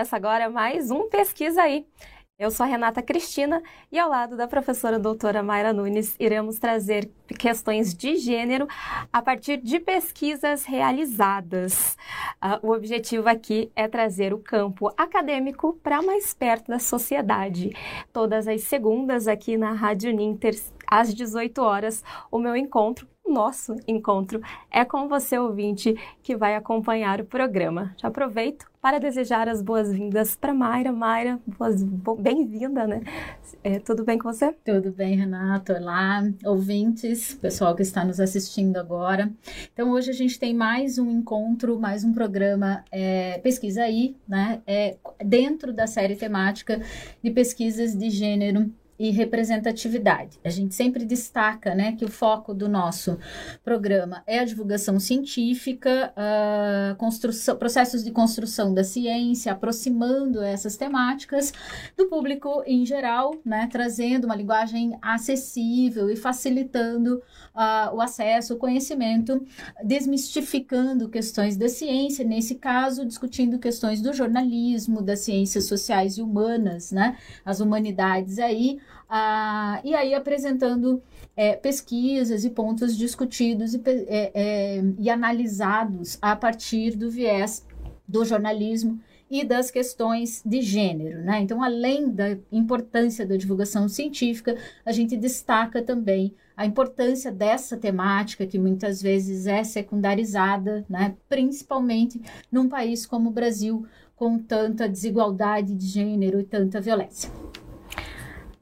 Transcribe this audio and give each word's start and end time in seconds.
Começa 0.00 0.16
agora 0.16 0.48
mais 0.48 0.90
um 0.90 1.10
Pesquisa 1.10 1.60
aí. 1.60 1.86
Eu 2.38 2.50
sou 2.50 2.64
a 2.64 2.66
Renata 2.66 3.02
Cristina 3.02 3.62
e 3.92 3.98
ao 3.98 4.08
lado 4.08 4.34
da 4.34 4.48
professora 4.48 4.98
doutora 4.98 5.42
Mayra 5.42 5.74
Nunes 5.74 6.16
iremos 6.18 6.58
trazer 6.58 7.10
questões 7.38 7.92
de 7.92 8.16
gênero 8.16 8.66
a 9.12 9.20
partir 9.20 9.58
de 9.58 9.78
pesquisas 9.78 10.64
realizadas. 10.64 11.98
Uh, 12.42 12.66
o 12.66 12.72
objetivo 12.72 13.28
aqui 13.28 13.70
é 13.76 13.86
trazer 13.86 14.32
o 14.32 14.38
campo 14.38 14.90
acadêmico 14.96 15.78
para 15.82 16.00
mais 16.00 16.32
perto 16.32 16.68
da 16.68 16.78
sociedade. 16.78 17.76
Todas 18.10 18.48
as 18.48 18.62
segundas 18.62 19.28
aqui 19.28 19.58
na 19.58 19.74
Rádio 19.74 20.14
Ninter, 20.14 20.58
às 20.86 21.12
18 21.12 21.60
horas, 21.60 22.02
o 22.32 22.38
meu 22.38 22.56
encontro 22.56 23.06
nosso 23.30 23.76
encontro 23.86 24.40
é 24.70 24.84
com 24.84 25.08
você, 25.08 25.38
ouvinte, 25.38 25.94
que 26.22 26.36
vai 26.36 26.56
acompanhar 26.56 27.20
o 27.20 27.24
programa. 27.24 27.94
Já 27.96 28.08
aproveito 28.08 28.66
para 28.80 28.98
desejar 28.98 29.48
as 29.48 29.62
boas-vindas 29.62 30.34
para 30.34 30.54
Mayra. 30.54 30.90
Mayra, 30.90 31.38
bem-vinda, 32.18 32.86
né? 32.86 33.02
É, 33.62 33.78
tudo 33.78 34.04
bem 34.04 34.18
com 34.18 34.32
você? 34.32 34.54
Tudo 34.64 34.90
bem, 34.90 35.16
Renato. 35.16 35.72
Olá, 35.72 36.22
ouvintes, 36.44 37.34
pessoal 37.34 37.74
que 37.74 37.82
está 37.82 38.04
nos 38.04 38.18
assistindo 38.18 38.78
agora. 38.78 39.30
Então, 39.72 39.90
hoje 39.90 40.10
a 40.10 40.14
gente 40.14 40.38
tem 40.38 40.54
mais 40.54 40.98
um 40.98 41.10
encontro, 41.10 41.78
mais 41.78 42.04
um 42.04 42.12
programa 42.12 42.82
é, 42.90 43.38
Pesquisa 43.38 43.82
aí, 43.82 44.16
né? 44.26 44.62
É, 44.66 44.96
dentro 45.24 45.72
da 45.72 45.86
série 45.86 46.16
temática 46.16 46.80
de 47.22 47.30
pesquisas 47.30 47.94
de 47.94 48.08
gênero 48.08 48.70
e 49.00 49.10
representatividade. 49.10 50.38
A 50.44 50.50
gente 50.50 50.74
sempre 50.74 51.06
destaca 51.06 51.74
né, 51.74 51.92
que 51.92 52.04
o 52.04 52.08
foco 52.08 52.52
do 52.52 52.68
nosso 52.68 53.18
programa 53.64 54.22
é 54.26 54.40
a 54.40 54.44
divulgação 54.44 55.00
científica, 55.00 56.12
construção, 56.98 57.56
processos 57.56 58.04
de 58.04 58.10
construção 58.10 58.74
da 58.74 58.84
ciência, 58.84 59.52
aproximando 59.52 60.42
essas 60.42 60.76
temáticas 60.76 61.50
do 61.96 62.08
público 62.08 62.62
em 62.66 62.84
geral, 62.84 63.40
né, 63.42 63.70
trazendo 63.72 64.26
uma 64.26 64.36
linguagem 64.36 64.98
acessível 65.00 66.10
e 66.10 66.16
facilitando 66.16 67.22
uh, 67.54 67.94
o 67.94 68.02
acesso, 68.02 68.52
o 68.52 68.58
conhecimento, 68.58 69.42
desmistificando 69.82 71.08
questões 71.08 71.56
da 71.56 71.70
ciência, 71.70 72.22
nesse 72.22 72.56
caso, 72.56 73.06
discutindo 73.06 73.58
questões 73.58 74.02
do 74.02 74.12
jornalismo, 74.12 75.00
das 75.00 75.20
ciências 75.20 75.64
sociais 75.64 76.18
e 76.18 76.22
humanas, 76.22 76.92
né, 76.92 77.16
as 77.46 77.60
humanidades 77.60 78.38
aí, 78.38 78.78
ah, 79.10 79.80
e 79.82 79.92
aí 79.92 80.14
apresentando 80.14 81.02
é, 81.36 81.56
pesquisas 81.56 82.44
e 82.44 82.50
pontos 82.50 82.96
discutidos 82.96 83.74
e, 83.74 83.82
é, 83.86 84.30
é, 84.32 84.82
e 84.98 85.10
analisados 85.10 86.16
a 86.22 86.36
partir 86.36 86.96
do 86.96 87.10
viés 87.10 87.66
do 88.06 88.24
jornalismo 88.24 89.00
e 89.28 89.44
das 89.44 89.70
questões 89.70 90.42
de 90.44 90.60
gênero. 90.62 91.22
Né? 91.22 91.40
Então, 91.40 91.62
além 91.62 92.08
da 92.08 92.36
importância 92.52 93.26
da 93.26 93.36
divulgação 93.36 93.88
científica, 93.88 94.56
a 94.84 94.92
gente 94.92 95.16
destaca 95.16 95.82
também 95.82 96.34
a 96.56 96.66
importância 96.66 97.32
dessa 97.32 97.76
temática, 97.76 98.46
que 98.46 98.58
muitas 98.58 99.00
vezes 99.00 99.46
é 99.46 99.64
secundarizada, 99.64 100.84
né? 100.88 101.16
principalmente 101.28 102.20
num 102.50 102.68
país 102.68 103.06
como 103.06 103.30
o 103.30 103.32
Brasil, 103.32 103.86
com 104.14 104.38
tanta 104.38 104.88
desigualdade 104.88 105.74
de 105.74 105.86
gênero 105.86 106.38
e 106.38 106.44
tanta 106.44 106.80
violência. 106.80 107.30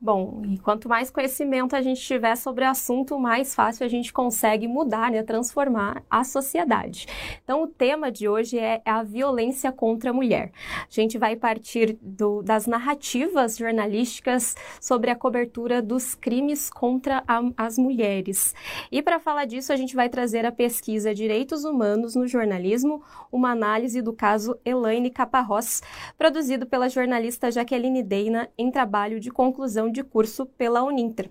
Bom, 0.01 0.43
e 0.49 0.59
quanto 0.59 0.89
mais 0.89 1.11
conhecimento 1.11 1.75
a 1.75 1.83
gente 1.83 2.01
tiver 2.01 2.37
sobre 2.37 2.65
o 2.65 2.69
assunto, 2.69 3.19
mais 3.19 3.53
fácil 3.53 3.85
a 3.85 3.89
gente 3.89 4.13
consegue 4.13 4.69
mudar, 4.69 5.11
né, 5.11 5.25
transformar 5.25 6.05
a 6.09 6.23
sociedade. 6.23 7.09
Então, 7.43 7.65
o 7.65 7.67
tema 7.67 8.09
de 8.09 8.29
hoje 8.29 8.57
é 8.57 8.81
a 8.85 9.03
violência 9.03 9.73
contra 9.73 10.11
a 10.11 10.13
mulher. 10.13 10.53
A 10.83 10.87
gente 10.89 11.19
vai 11.19 11.35
partir 11.35 11.99
do, 12.01 12.43
das 12.45 12.69
narrativas 12.69 13.57
jornalísticas 13.57 14.55
sobre 14.81 15.11
a 15.11 15.17
cobertura 15.17 15.83
dos 15.83 16.15
crimes 16.15 16.71
contra 16.71 17.25
a, 17.27 17.41
as 17.57 17.77
mulheres. 17.77 18.55
E 18.93 19.03
para 19.03 19.19
falar 19.19 19.47
disso, 19.47 19.73
a 19.73 19.77
gente 19.77 19.97
vai 19.97 20.09
trazer 20.09 20.47
a 20.47 20.53
pesquisa 20.53 21.13
Direitos 21.13 21.65
Humanos 21.65 22.15
no 22.15 22.29
Jornalismo, 22.29 23.03
uma 23.33 23.51
análise 23.51 24.01
do 24.01 24.13
caso 24.13 24.57
Elaine 24.65 25.11
Caparrós, 25.11 25.83
produzido 26.17 26.67
pela 26.67 26.89
jornalista 26.89 27.51
Jaqueline 27.51 28.05
Deina 28.05 28.49
em 28.57 28.71
trabalho 28.71 29.19
de 29.19 29.29
conclusão 29.29 29.88
de 29.91 30.03
curso 30.03 30.47
pela 30.47 30.83
Uninter. 30.83 31.31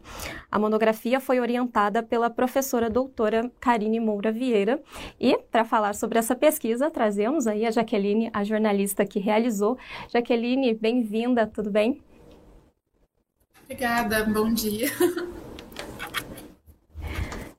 A 0.51 0.59
monografia 0.59 1.19
foi 1.19 1.39
orientada 1.39 2.03
pela 2.03 2.29
professora 2.29 2.89
doutora 2.89 3.51
Karine 3.59 3.99
Moura 3.99 4.31
Vieira 4.31 4.81
e, 5.19 5.37
para 5.37 5.65
falar 5.65 5.95
sobre 5.95 6.19
essa 6.19 6.35
pesquisa, 6.35 6.89
trazemos 6.91 7.47
aí 7.47 7.65
a 7.65 7.71
Jaqueline, 7.71 8.29
a 8.33 8.43
jornalista 8.43 9.05
que 9.05 9.19
realizou. 9.19 9.77
Jaqueline, 10.11 10.73
bem-vinda, 10.73 11.47
tudo 11.47 11.69
bem? 11.69 12.01
Obrigada, 13.63 14.23
bom 14.23 14.53
dia. 14.53 14.89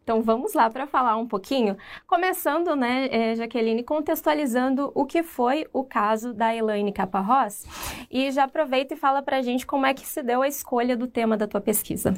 Então 0.09 0.23
vamos 0.23 0.55
lá 0.55 0.71
para 0.71 0.87
falar 0.87 1.19
um 1.19 1.29
pouquinho, 1.29 1.77
começando, 2.07 2.75
né, 2.75 3.09
é, 3.11 3.37
Jaqueline, 3.37 3.83
contextualizando 3.83 4.91
o 4.95 5.05
que 5.05 5.23
foi 5.23 5.67
o 5.71 5.85
caso 5.85 6.33
da 6.33 6.57
Elaine 6.57 6.95
Caparrós 6.95 7.67
e 8.11 8.33
já 8.33 8.45
aproveita 8.45 8.95
e 8.95 8.97
fala 8.97 9.21
para 9.21 9.37
a 9.37 9.43
gente 9.43 9.67
como 9.67 9.85
é 9.85 9.93
que 9.93 10.07
se 10.07 10.23
deu 10.23 10.41
a 10.41 10.49
escolha 10.49 10.97
do 10.97 11.07
tema 11.07 11.37
da 11.37 11.47
tua 11.47 11.61
pesquisa. 11.61 12.15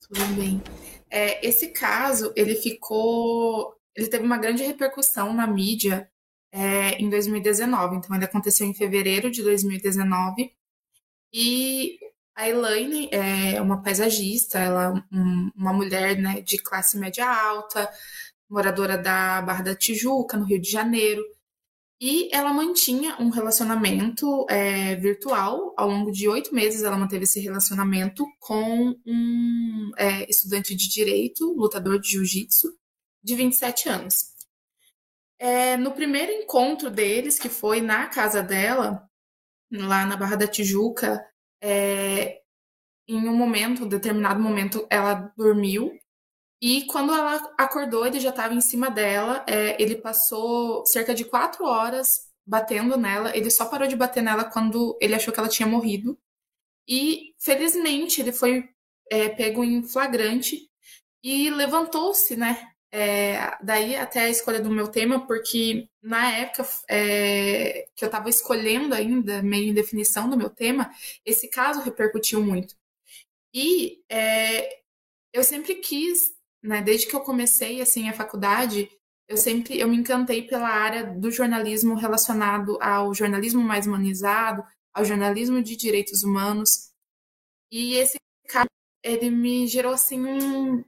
Tudo 0.00 0.24
bem. 0.36 0.62
É, 1.10 1.44
esse 1.44 1.72
caso, 1.72 2.32
ele 2.36 2.54
ficou, 2.54 3.74
ele 3.92 4.06
teve 4.06 4.24
uma 4.24 4.38
grande 4.38 4.62
repercussão 4.62 5.32
na 5.32 5.44
mídia 5.44 6.08
é, 6.52 6.90
em 7.02 7.10
2019, 7.10 7.96
então 7.96 8.14
ele 8.14 8.26
aconteceu 8.26 8.64
em 8.64 8.72
fevereiro 8.72 9.28
de 9.28 9.42
2019 9.42 10.52
e 11.34 11.98
a 12.36 12.48
Elaine 12.48 13.08
é 13.10 13.60
uma 13.62 13.82
paisagista, 13.82 14.58
ela 14.58 14.84
é 14.84 15.16
um, 15.16 15.50
uma 15.56 15.72
mulher 15.72 16.18
né, 16.18 16.42
de 16.42 16.58
classe 16.58 16.98
média 16.98 17.26
alta, 17.26 17.90
moradora 18.48 18.98
da 18.98 19.40
Barra 19.40 19.62
da 19.62 19.74
Tijuca, 19.74 20.36
no 20.36 20.44
Rio 20.44 20.60
de 20.60 20.70
Janeiro. 20.70 21.24
E 21.98 22.28
ela 22.30 22.52
mantinha 22.52 23.16
um 23.18 23.30
relacionamento 23.30 24.44
é, 24.50 24.96
virtual. 24.96 25.72
Ao 25.78 25.88
longo 25.88 26.12
de 26.12 26.28
oito 26.28 26.54
meses, 26.54 26.82
ela 26.82 26.98
manteve 26.98 27.24
esse 27.24 27.40
relacionamento 27.40 28.22
com 28.38 28.94
um 29.06 29.90
é, 29.96 30.28
estudante 30.30 30.74
de 30.76 30.90
direito, 30.90 31.54
lutador 31.56 31.98
de 31.98 32.10
jiu-jitsu, 32.10 32.68
de 33.24 33.34
27 33.34 33.88
anos. 33.88 34.36
É, 35.38 35.78
no 35.78 35.92
primeiro 35.92 36.32
encontro 36.32 36.90
deles, 36.90 37.38
que 37.38 37.48
foi 37.48 37.80
na 37.80 38.08
casa 38.08 38.42
dela, 38.42 39.08
lá 39.72 40.04
na 40.04 40.18
Barra 40.18 40.36
da 40.36 40.46
Tijuca, 40.46 41.26
é, 41.66 42.42
em 43.08 43.28
um 43.28 43.36
momento, 43.36 43.84
um 43.84 43.88
determinado 43.88 44.40
momento, 44.40 44.86
ela 44.88 45.32
dormiu. 45.36 45.98
E 46.62 46.86
quando 46.86 47.12
ela 47.12 47.34
acordou, 47.58 48.06
ele 48.06 48.20
já 48.20 48.30
estava 48.30 48.54
em 48.54 48.60
cima 48.60 48.88
dela. 48.88 49.44
É, 49.48 49.80
ele 49.82 49.96
passou 49.96 50.86
cerca 50.86 51.12
de 51.14 51.24
quatro 51.24 51.64
horas 51.64 52.30
batendo 52.46 52.96
nela. 52.96 53.36
Ele 53.36 53.50
só 53.50 53.66
parou 53.66 53.88
de 53.88 53.96
bater 53.96 54.22
nela 54.22 54.44
quando 54.44 54.96
ele 55.00 55.14
achou 55.14 55.34
que 55.34 55.40
ela 55.40 55.48
tinha 55.48 55.68
morrido. 55.68 56.16
E, 56.88 57.34
felizmente, 57.40 58.20
ele 58.20 58.32
foi 58.32 58.68
é, 59.10 59.28
pego 59.28 59.64
em 59.64 59.82
flagrante 59.82 60.70
e 61.22 61.50
levantou-se, 61.50 62.36
né? 62.36 62.70
É, 62.92 63.56
daí 63.62 63.96
até 63.96 64.20
a 64.20 64.30
escolha 64.30 64.60
do 64.60 64.70
meu 64.70 64.88
tema, 64.88 65.26
porque 65.26 65.88
na 66.02 66.32
época 66.32 66.66
é, 66.88 67.88
que 67.94 68.04
eu 68.04 68.06
estava 68.06 68.28
escolhendo 68.28 68.94
ainda, 68.94 69.42
meio 69.42 69.68
em 69.68 69.74
definição 69.74 70.30
do 70.30 70.36
meu 70.36 70.48
tema, 70.48 70.90
esse 71.24 71.48
caso 71.48 71.80
repercutiu 71.80 72.42
muito. 72.42 72.74
E 73.52 74.02
é, 74.08 74.80
eu 75.32 75.42
sempre 75.44 75.76
quis, 75.76 76.34
né, 76.62 76.82
desde 76.82 77.06
que 77.06 77.16
eu 77.16 77.20
comecei 77.20 77.80
assim 77.80 78.08
a 78.08 78.12
faculdade, 78.12 78.88
eu 79.28 79.36
sempre 79.36 79.78
eu 79.78 79.88
me 79.88 79.96
encantei 79.96 80.46
pela 80.46 80.68
área 80.68 81.04
do 81.04 81.30
jornalismo 81.30 81.94
relacionado 81.94 82.78
ao 82.80 83.12
jornalismo 83.14 83.62
mais 83.62 83.86
humanizado, 83.86 84.64
ao 84.94 85.04
jornalismo 85.04 85.62
de 85.62 85.76
direitos 85.76 86.22
humanos. 86.22 86.92
E 87.70 87.94
esse 87.96 88.16
caso 88.48 88.68
ele 89.02 89.30
me 89.30 89.66
gerou 89.66 89.92
assim 89.92 90.24
um, 90.24 90.84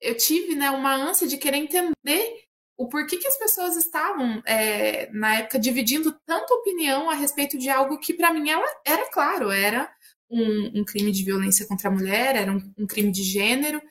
eu 0.00 0.16
tive 0.16 0.54
né, 0.54 0.70
uma 0.70 0.94
ânsia 0.94 1.26
de 1.26 1.36
querer 1.36 1.58
entender 1.58 2.44
o 2.76 2.88
porquê 2.88 3.18
que 3.18 3.28
as 3.28 3.36
pessoas 3.36 3.76
estavam, 3.76 4.42
é, 4.46 5.10
na 5.12 5.40
época, 5.40 5.58
dividindo 5.58 6.18
tanta 6.24 6.54
opinião 6.54 7.10
a 7.10 7.14
respeito 7.14 7.58
de 7.58 7.68
algo 7.68 7.98
que, 7.98 8.14
para 8.14 8.32
mim, 8.32 8.48
ela 8.48 8.66
era 8.86 9.10
claro, 9.10 9.50
era 9.50 9.92
um, 10.30 10.80
um, 10.80 10.84
crime 10.84 11.12
de 11.12 11.22
violência 11.22 11.66
contra 11.66 11.88
a 11.88 11.92
mulher, 11.92 12.36
era 12.36 12.50
um, 12.50 12.72
um 12.78 12.86
crime 12.86 13.12
de 13.12 13.22
gênero, 13.22 13.82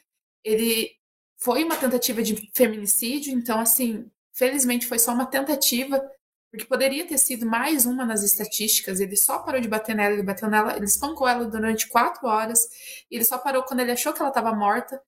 ele 0.44 0.89
foi 1.38 1.63
uma 1.63 1.75
tentativa 1.75 2.23
de 2.23 2.50
feminicídio, 2.56 3.31
então, 3.31 3.59
assim, 3.59 4.09
felizmente 4.33 4.88
foi 4.88 4.97
só 4.97 5.13
uma 5.13 5.25
tentativa, 5.27 6.01
porque 6.50 6.65
poderia 6.65 7.06
ter 7.06 7.17
sido 7.17 7.45
mais 7.45 7.85
uma 7.85 8.06
nas 8.06 8.23
estatísticas. 8.23 9.00
Ele 9.00 9.15
só 9.15 9.39
parou 9.39 9.61
de 9.61 9.67
bater 9.67 9.95
nela, 9.95 10.13
ele 10.13 10.23
bateu 10.23 10.50
nela, 10.50 10.75
ele 10.75 10.85
espancou 10.85 11.27
ela 11.27 11.45
durante 11.45 11.88
quatro 11.88 12.27
horas, 12.27 12.67
ele 13.11 13.23
só 13.23 13.38
parou 13.38 13.63
quando 13.63 13.81
ele 13.81 13.91
achou 13.91 14.13
que 14.13 14.19
ela 14.19 14.29
estava 14.29 14.51
morta. 14.56 15.00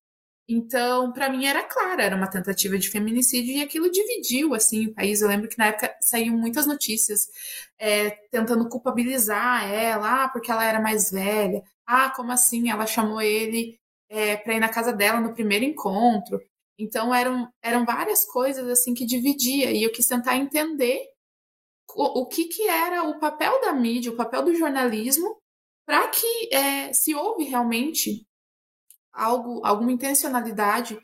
Então, 0.47 1.11
para 1.13 1.29
mim 1.29 1.45
era 1.45 1.63
claro, 1.63 2.01
era 2.01 2.15
uma 2.15 2.29
tentativa 2.29 2.77
de 2.77 2.89
feminicídio 2.89 3.55
e 3.55 3.61
aquilo 3.61 3.89
dividiu 3.89 4.53
assim 4.53 4.88
o 4.88 4.93
país. 4.93 5.21
Eu 5.21 5.29
lembro 5.29 5.47
que 5.47 5.57
na 5.57 5.67
época 5.67 5.95
saíam 6.01 6.38
muitas 6.38 6.67
notícias 6.67 7.27
é, 7.79 8.09
tentando 8.31 8.67
culpabilizar 8.67 9.71
ela, 9.71 10.25
ah, 10.25 10.29
porque 10.29 10.51
ela 10.51 10.65
era 10.65 10.79
mais 10.81 11.11
velha. 11.11 11.63
Ah, 11.85 12.09
como 12.09 12.31
assim? 12.31 12.69
Ela 12.69 12.85
chamou 12.85 13.21
ele 13.21 13.79
é, 14.09 14.35
para 14.38 14.53
ir 14.55 14.59
na 14.59 14.69
casa 14.69 14.91
dela 14.91 15.21
no 15.21 15.33
primeiro 15.33 15.63
encontro. 15.65 16.41
Então 16.77 17.13
eram, 17.13 17.47
eram 17.61 17.85
várias 17.85 18.25
coisas 18.25 18.67
assim 18.67 18.93
que 18.93 19.05
dividia 19.05 19.71
e 19.71 19.83
eu 19.83 19.91
quis 19.91 20.07
tentar 20.07 20.35
entender 20.35 21.07
o, 21.95 22.21
o 22.21 22.25
que, 22.27 22.45
que 22.45 22.67
era 22.67 23.03
o 23.03 23.19
papel 23.19 23.61
da 23.61 23.73
mídia, 23.73 24.11
o 24.11 24.15
papel 24.15 24.43
do 24.43 24.55
jornalismo, 24.55 25.38
para 25.85 26.07
que 26.09 26.53
é, 26.53 26.93
se 26.93 27.13
houve 27.13 27.45
realmente 27.45 28.25
algo, 29.13 29.62
alguma 29.66 29.92
intencionalidade 29.92 31.00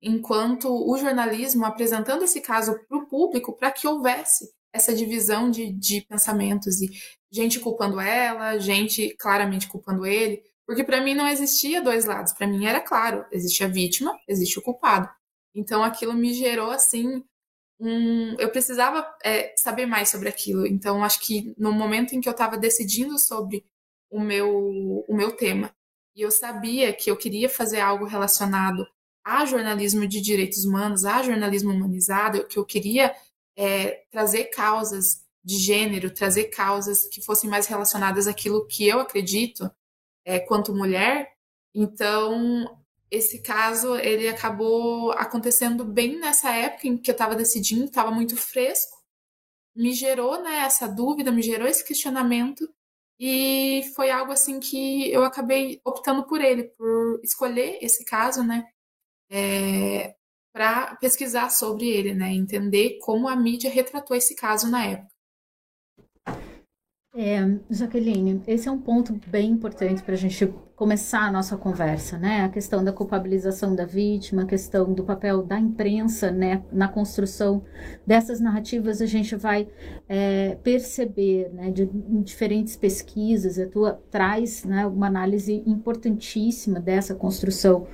enquanto 0.00 0.68
o 0.68 0.96
jornalismo 0.96 1.64
apresentando 1.64 2.22
esse 2.22 2.40
caso 2.40 2.78
para 2.88 2.98
o 2.98 3.06
público 3.06 3.56
para 3.56 3.70
que 3.70 3.86
houvesse 3.86 4.48
essa 4.72 4.94
divisão 4.94 5.50
de, 5.50 5.72
de 5.72 6.02
pensamentos 6.02 6.80
e 6.80 6.90
gente 7.30 7.58
culpando 7.58 7.98
ela, 7.98 8.58
gente 8.58 9.14
claramente 9.18 9.66
culpando 9.66 10.06
ele, 10.06 10.42
porque 10.66 10.84
para 10.84 11.00
mim 11.00 11.14
não 11.14 11.26
existia 11.26 11.82
dois 11.82 12.04
lados, 12.04 12.32
para 12.32 12.46
mim 12.46 12.66
era 12.66 12.80
claro, 12.80 13.24
existe 13.32 13.64
a 13.64 13.68
vítima, 13.68 14.16
existe 14.28 14.58
o 14.58 14.62
culpado. 14.62 15.08
Então 15.54 15.82
aquilo 15.82 16.12
me 16.14 16.32
gerou 16.32 16.70
assim 16.70 17.24
um, 17.80 18.34
eu 18.38 18.50
precisava 18.50 19.06
é, 19.24 19.54
saber 19.56 19.86
mais 19.86 20.08
sobre 20.08 20.28
aquilo. 20.28 20.66
Então 20.66 21.02
acho 21.02 21.20
que 21.20 21.54
no 21.56 21.72
momento 21.72 22.14
em 22.14 22.20
que 22.20 22.28
eu 22.28 22.32
estava 22.32 22.56
decidindo 22.58 23.18
sobre 23.18 23.64
o 24.10 24.20
meu 24.20 25.04
o 25.08 25.14
meu 25.14 25.32
tema 25.36 25.74
e 26.18 26.22
eu 26.22 26.32
sabia 26.32 26.92
que 26.92 27.08
eu 27.08 27.16
queria 27.16 27.48
fazer 27.48 27.78
algo 27.78 28.04
relacionado 28.04 28.84
a 29.24 29.46
jornalismo 29.46 30.04
de 30.04 30.20
direitos 30.20 30.64
humanos, 30.64 31.04
a 31.04 31.22
jornalismo 31.22 31.70
humanizado, 31.70 32.44
que 32.48 32.58
eu 32.58 32.64
queria 32.64 33.14
é, 33.56 34.02
trazer 34.10 34.46
causas 34.46 35.24
de 35.44 35.56
gênero, 35.56 36.12
trazer 36.12 36.46
causas 36.46 37.04
que 37.04 37.22
fossem 37.22 37.48
mais 37.48 37.68
relacionadas 37.68 38.26
àquilo 38.26 38.66
que 38.66 38.88
eu 38.88 38.98
acredito 38.98 39.70
é, 40.24 40.40
quanto 40.40 40.74
mulher. 40.74 41.30
Então, 41.72 42.76
esse 43.08 43.40
caso 43.40 43.94
ele 43.94 44.26
acabou 44.26 45.12
acontecendo 45.12 45.84
bem 45.84 46.18
nessa 46.18 46.50
época 46.50 46.88
em 46.88 46.98
que 46.98 47.12
eu 47.12 47.12
estava 47.12 47.36
decidindo, 47.36 47.84
estava 47.84 48.10
muito 48.10 48.36
fresco, 48.36 48.98
me 49.72 49.94
gerou 49.94 50.42
né, 50.42 50.64
essa 50.64 50.88
dúvida, 50.88 51.30
me 51.30 51.42
gerou 51.42 51.68
esse 51.68 51.84
questionamento 51.84 52.68
e 53.18 53.82
foi 53.96 54.10
algo 54.10 54.32
assim 54.32 54.60
que 54.60 55.10
eu 55.12 55.24
acabei 55.24 55.80
optando 55.84 56.26
por 56.26 56.40
ele, 56.40 56.64
por 56.64 57.20
escolher 57.22 57.78
esse 57.82 58.04
caso, 58.04 58.42
né? 58.44 58.66
É, 59.30 60.16
para 60.52 60.96
pesquisar 60.96 61.50
sobre 61.50 61.88
ele, 61.88 62.14
né? 62.14 62.32
Entender 62.32 62.98
como 63.02 63.28
a 63.28 63.36
mídia 63.36 63.70
retratou 63.70 64.16
esse 64.16 64.34
caso 64.36 64.70
na 64.70 64.84
época. 64.86 65.17
É, 67.14 67.40
Jaqueline, 67.70 68.42
esse 68.46 68.68
é 68.68 68.70
um 68.70 68.78
ponto 68.78 69.18
bem 69.26 69.50
importante 69.50 70.02
para 70.02 70.12
a 70.12 70.16
gente 70.16 70.46
começar 70.76 71.22
a 71.22 71.32
nossa 71.32 71.56
conversa, 71.56 72.18
né? 72.18 72.42
A 72.42 72.50
questão 72.50 72.84
da 72.84 72.92
culpabilização 72.92 73.74
da 73.74 73.86
vítima, 73.86 74.42
a 74.42 74.46
questão 74.46 74.92
do 74.92 75.02
papel 75.02 75.42
da 75.42 75.58
imprensa, 75.58 76.30
né? 76.30 76.62
Na 76.70 76.86
construção 76.86 77.64
dessas 78.06 78.40
narrativas, 78.40 79.00
a 79.00 79.06
gente 79.06 79.34
vai 79.34 79.68
é, 80.06 80.56
perceber, 80.62 81.50
né? 81.52 81.70
De, 81.70 81.84
em 81.84 82.20
diferentes 82.20 82.76
pesquisas, 82.76 83.58
a 83.58 83.66
tua 83.66 84.00
traz, 84.10 84.64
né? 84.64 84.86
Uma 84.86 85.06
análise 85.06 85.62
importantíssima 85.66 86.78
dessa 86.78 87.14
construção 87.14 87.86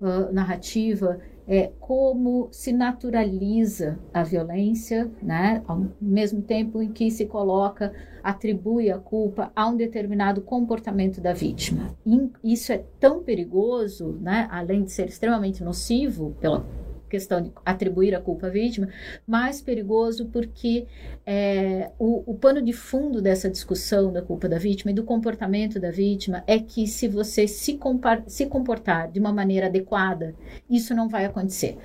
uh, 0.00 0.32
narrativa 0.32 1.20
é, 1.46 1.72
como 1.80 2.48
se 2.50 2.72
naturaliza 2.72 3.98
a 4.12 4.22
violência, 4.22 5.10
né? 5.22 5.62
ao 5.66 5.86
mesmo 6.00 6.42
tempo 6.42 6.80
em 6.80 6.92
que 6.92 7.10
se 7.10 7.26
coloca, 7.26 7.92
atribui 8.22 8.90
a 8.90 8.98
culpa 8.98 9.50
a 9.54 9.68
um 9.68 9.76
determinado 9.76 10.40
comportamento 10.40 11.20
da 11.20 11.32
vítima. 11.32 11.94
Isso 12.42 12.72
é 12.72 12.84
tão 13.00 13.22
perigoso, 13.22 14.18
né? 14.20 14.48
além 14.50 14.84
de 14.84 14.92
ser 14.92 15.08
extremamente 15.08 15.62
nocivo 15.64 16.36
pela 16.40 16.64
questão 17.12 17.42
de 17.42 17.52
atribuir 17.62 18.14
a 18.14 18.20
culpa 18.20 18.46
à 18.46 18.50
vítima, 18.50 18.88
mais 19.26 19.60
perigoso 19.60 20.30
porque 20.32 20.86
é, 21.26 21.90
o, 21.98 22.32
o 22.32 22.34
pano 22.34 22.62
de 22.62 22.72
fundo 22.72 23.20
dessa 23.20 23.50
discussão 23.50 24.10
da 24.10 24.22
culpa 24.22 24.48
da 24.48 24.56
vítima 24.56 24.90
e 24.90 24.94
do 24.94 25.04
comportamento 25.04 25.78
da 25.78 25.90
vítima 25.90 26.42
é 26.46 26.58
que 26.58 26.86
se 26.86 27.06
você 27.06 27.46
se, 27.46 27.78
se 28.26 28.46
comportar 28.46 29.12
de 29.12 29.20
uma 29.20 29.30
maneira 29.30 29.66
adequada, 29.66 30.34
isso 30.70 30.94
não 30.94 31.06
vai 31.06 31.26
acontecer. 31.26 31.76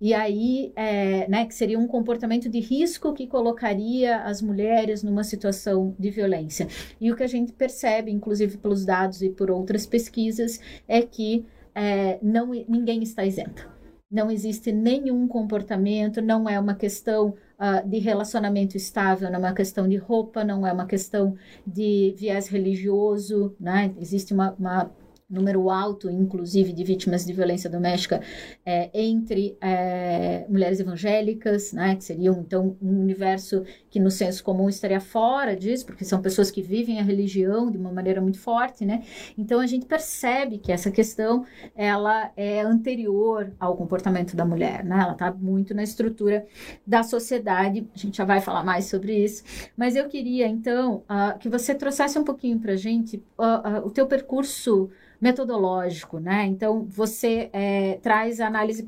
E 0.00 0.12
aí, 0.12 0.72
é, 0.74 1.28
né, 1.28 1.46
que 1.46 1.54
seria 1.54 1.78
um 1.78 1.86
comportamento 1.86 2.48
de 2.48 2.58
risco 2.58 3.12
que 3.12 3.28
colocaria 3.28 4.16
as 4.24 4.42
mulheres 4.42 5.04
numa 5.04 5.22
situação 5.22 5.94
de 5.96 6.10
violência. 6.10 6.66
E 7.00 7.12
o 7.12 7.14
que 7.14 7.22
a 7.22 7.28
gente 7.28 7.52
percebe, 7.52 8.10
inclusive 8.10 8.56
pelos 8.56 8.84
dados 8.84 9.22
e 9.22 9.30
por 9.30 9.48
outras 9.48 9.86
pesquisas, 9.86 10.58
é 10.88 11.02
que 11.02 11.46
é, 11.72 12.18
não, 12.20 12.48
ninguém 12.68 13.00
está 13.04 13.24
isento 13.24 13.71
não 14.12 14.30
existe 14.30 14.70
nenhum 14.70 15.26
comportamento, 15.26 16.20
não 16.20 16.46
é 16.48 16.60
uma 16.60 16.74
questão 16.74 17.30
uh, 17.58 17.88
de 17.88 17.98
relacionamento 17.98 18.76
estável, 18.76 19.30
não 19.30 19.36
é 19.36 19.38
uma 19.38 19.54
questão 19.54 19.88
de 19.88 19.96
roupa, 19.96 20.44
não 20.44 20.66
é 20.66 20.72
uma 20.72 20.86
questão 20.86 21.34
de 21.66 22.14
viés 22.18 22.46
religioso, 22.48 23.56
né? 23.58 23.94
Existe 23.98 24.34
uma, 24.34 24.54
uma 24.58 24.90
número 25.32 25.70
alto, 25.70 26.10
inclusive, 26.10 26.72
de 26.72 26.84
vítimas 26.84 27.24
de 27.24 27.32
violência 27.32 27.70
doméstica 27.70 28.20
é, 28.64 28.90
entre 28.92 29.56
é, 29.60 30.44
mulheres 30.48 30.78
evangélicas, 30.78 31.72
né, 31.72 31.96
que 31.96 32.04
seriam, 32.04 32.40
então, 32.40 32.76
um 32.80 33.00
universo 33.00 33.64
que, 33.90 33.98
no 33.98 34.10
senso 34.10 34.44
comum, 34.44 34.68
estaria 34.68 35.00
fora 35.00 35.56
disso, 35.56 35.86
porque 35.86 36.04
são 36.04 36.20
pessoas 36.20 36.50
que 36.50 36.60
vivem 36.60 37.00
a 37.00 37.02
religião 37.02 37.70
de 37.70 37.78
uma 37.78 37.90
maneira 37.90 38.20
muito 38.20 38.38
forte, 38.38 38.84
né? 38.84 39.02
Então, 39.36 39.60
a 39.60 39.66
gente 39.66 39.86
percebe 39.86 40.58
que 40.58 40.70
essa 40.70 40.90
questão, 40.90 41.44
ela 41.74 42.30
é 42.36 42.60
anterior 42.60 43.52
ao 43.58 43.76
comportamento 43.76 44.36
da 44.36 44.44
mulher, 44.44 44.84
né? 44.84 45.00
Ela 45.02 45.12
está 45.12 45.32
muito 45.32 45.74
na 45.74 45.82
estrutura 45.82 46.46
da 46.86 47.02
sociedade, 47.02 47.88
a 47.94 47.98
gente 47.98 48.18
já 48.18 48.24
vai 48.24 48.40
falar 48.40 48.64
mais 48.64 48.86
sobre 48.86 49.16
isso, 49.16 49.42
mas 49.76 49.96
eu 49.96 50.08
queria, 50.08 50.46
então, 50.46 51.02
uh, 51.08 51.38
que 51.38 51.48
você 51.48 51.74
trouxesse 51.74 52.18
um 52.18 52.24
pouquinho 52.24 52.58
para 52.58 52.72
a 52.72 52.76
gente 52.76 53.16
uh, 53.38 53.80
uh, 53.80 53.86
o 53.86 53.90
teu 53.90 54.06
percurso 54.06 54.90
metodológico, 55.22 56.18
né? 56.18 56.46
Então, 56.46 56.84
você 56.84 57.48
é, 57.52 58.00
traz 58.02 58.40
a 58.40 58.46
análise 58.48 58.84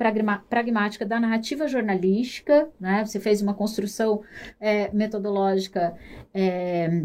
pragmática 0.50 1.06
da 1.06 1.20
narrativa 1.20 1.68
jornalística, 1.68 2.68
né? 2.80 3.04
Você 3.04 3.20
fez 3.20 3.40
uma 3.40 3.54
construção 3.54 4.20
é, 4.60 4.90
metodológica 4.92 5.94
é, 6.34 7.04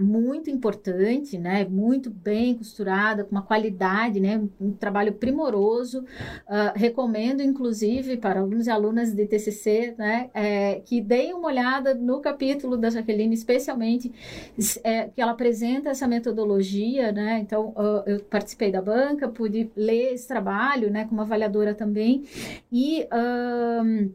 muito 0.00 0.50
importante, 0.50 1.38
né? 1.38 1.64
Muito 1.64 2.10
bem 2.10 2.54
costurada, 2.54 3.24
com 3.24 3.32
uma 3.32 3.42
qualidade, 3.42 4.20
né? 4.20 4.42
Um 4.60 4.72
trabalho 4.72 5.12
primoroso. 5.12 6.00
Uh, 6.00 6.72
recomendo, 6.74 7.42
inclusive, 7.42 8.16
para 8.16 8.40
alunos 8.40 8.66
e 8.66 8.70
alunas 8.70 9.12
de 9.12 9.26
TCC, 9.26 9.94
né? 9.98 10.30
É, 10.34 10.80
que 10.84 11.00
deem 11.00 11.34
uma 11.34 11.48
olhada 11.48 11.94
no 11.94 12.20
capítulo 12.20 12.76
da 12.76 12.90
Jaqueline, 12.90 13.34
especialmente 13.34 14.12
é, 14.84 15.08
que 15.08 15.20
ela 15.20 15.32
apresenta 15.32 15.90
essa 15.90 16.06
metodologia, 16.06 17.12
né? 17.12 17.38
Então, 17.40 17.68
uh, 17.70 18.02
eu 18.06 18.20
participei 18.20 18.70
da 18.70 18.82
banca, 18.82 19.28
pude 19.28 19.70
ler 19.76 20.14
esse 20.14 20.26
trabalho, 20.26 20.90
né? 20.90 21.04
Como 21.06 21.20
avaliadora 21.20 21.74
também 21.74 22.24
e 22.72 23.06
uh, 23.12 24.10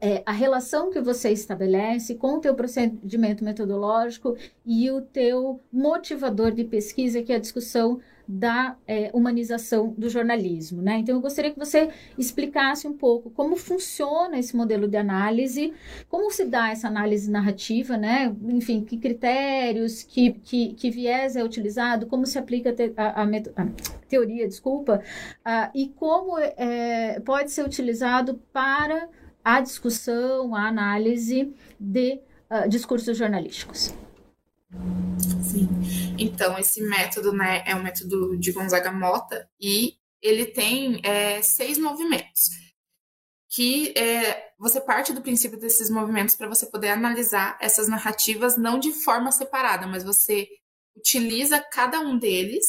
é, 0.00 0.22
a 0.24 0.32
relação 0.32 0.90
que 0.90 1.00
você 1.00 1.30
estabelece 1.30 2.14
com 2.14 2.34
o 2.34 2.40
teu 2.40 2.54
procedimento 2.54 3.44
metodológico 3.44 4.36
e 4.64 4.90
o 4.90 5.02
teu 5.02 5.60
motivador 5.72 6.52
de 6.52 6.64
pesquisa, 6.64 7.22
que 7.22 7.32
é 7.32 7.36
a 7.36 7.40
discussão 7.40 8.00
da 8.28 8.76
é, 8.88 9.10
humanização 9.14 9.94
do 9.96 10.08
jornalismo, 10.08 10.82
né? 10.82 10.98
Então, 10.98 11.14
eu 11.14 11.20
gostaria 11.20 11.52
que 11.52 11.58
você 11.58 11.90
explicasse 12.18 12.88
um 12.88 12.92
pouco 12.92 13.30
como 13.30 13.54
funciona 13.54 14.36
esse 14.36 14.56
modelo 14.56 14.88
de 14.88 14.96
análise, 14.96 15.72
como 16.08 16.30
se 16.32 16.44
dá 16.44 16.70
essa 16.70 16.88
análise 16.88 17.30
narrativa, 17.30 17.96
né? 17.96 18.34
Enfim, 18.48 18.82
que 18.82 18.96
critérios, 18.96 20.02
que, 20.02 20.32
que, 20.42 20.74
que 20.74 20.90
viés 20.90 21.36
é 21.36 21.44
utilizado, 21.44 22.06
como 22.06 22.26
se 22.26 22.36
aplica 22.36 22.74
a, 22.96 23.22
a, 23.22 23.24
a 23.24 23.68
teoria, 24.08 24.48
desculpa, 24.48 25.00
e 25.72 25.88
como 25.90 26.36
é, 26.38 27.20
pode 27.20 27.52
ser 27.52 27.64
utilizado 27.64 28.40
para 28.52 29.08
a 29.46 29.60
discussão, 29.60 30.56
a 30.56 30.66
análise 30.66 31.54
de 31.78 32.20
uh, 32.50 32.68
discursos 32.68 33.16
jornalísticos. 33.16 33.94
Sim. 35.40 35.68
Então, 36.18 36.58
esse 36.58 36.82
método 36.82 37.32
né, 37.32 37.62
é 37.64 37.72
o 37.76 37.80
método 37.80 38.36
de 38.36 38.50
Gonzaga 38.50 38.90
Mota 38.90 39.48
e 39.60 39.94
ele 40.20 40.46
tem 40.46 41.00
é, 41.04 41.40
seis 41.42 41.78
movimentos. 41.78 42.50
Que 43.48 43.96
é, 43.96 44.50
você 44.58 44.80
parte 44.80 45.12
do 45.12 45.22
princípio 45.22 45.60
desses 45.60 45.90
movimentos 45.90 46.34
para 46.34 46.48
você 46.48 46.66
poder 46.66 46.88
analisar 46.88 47.56
essas 47.60 47.86
narrativas 47.86 48.56
não 48.56 48.80
de 48.80 48.92
forma 48.92 49.30
separada, 49.30 49.86
mas 49.86 50.02
você 50.02 50.48
utiliza 50.96 51.64
cada 51.70 52.00
um 52.00 52.18
deles 52.18 52.66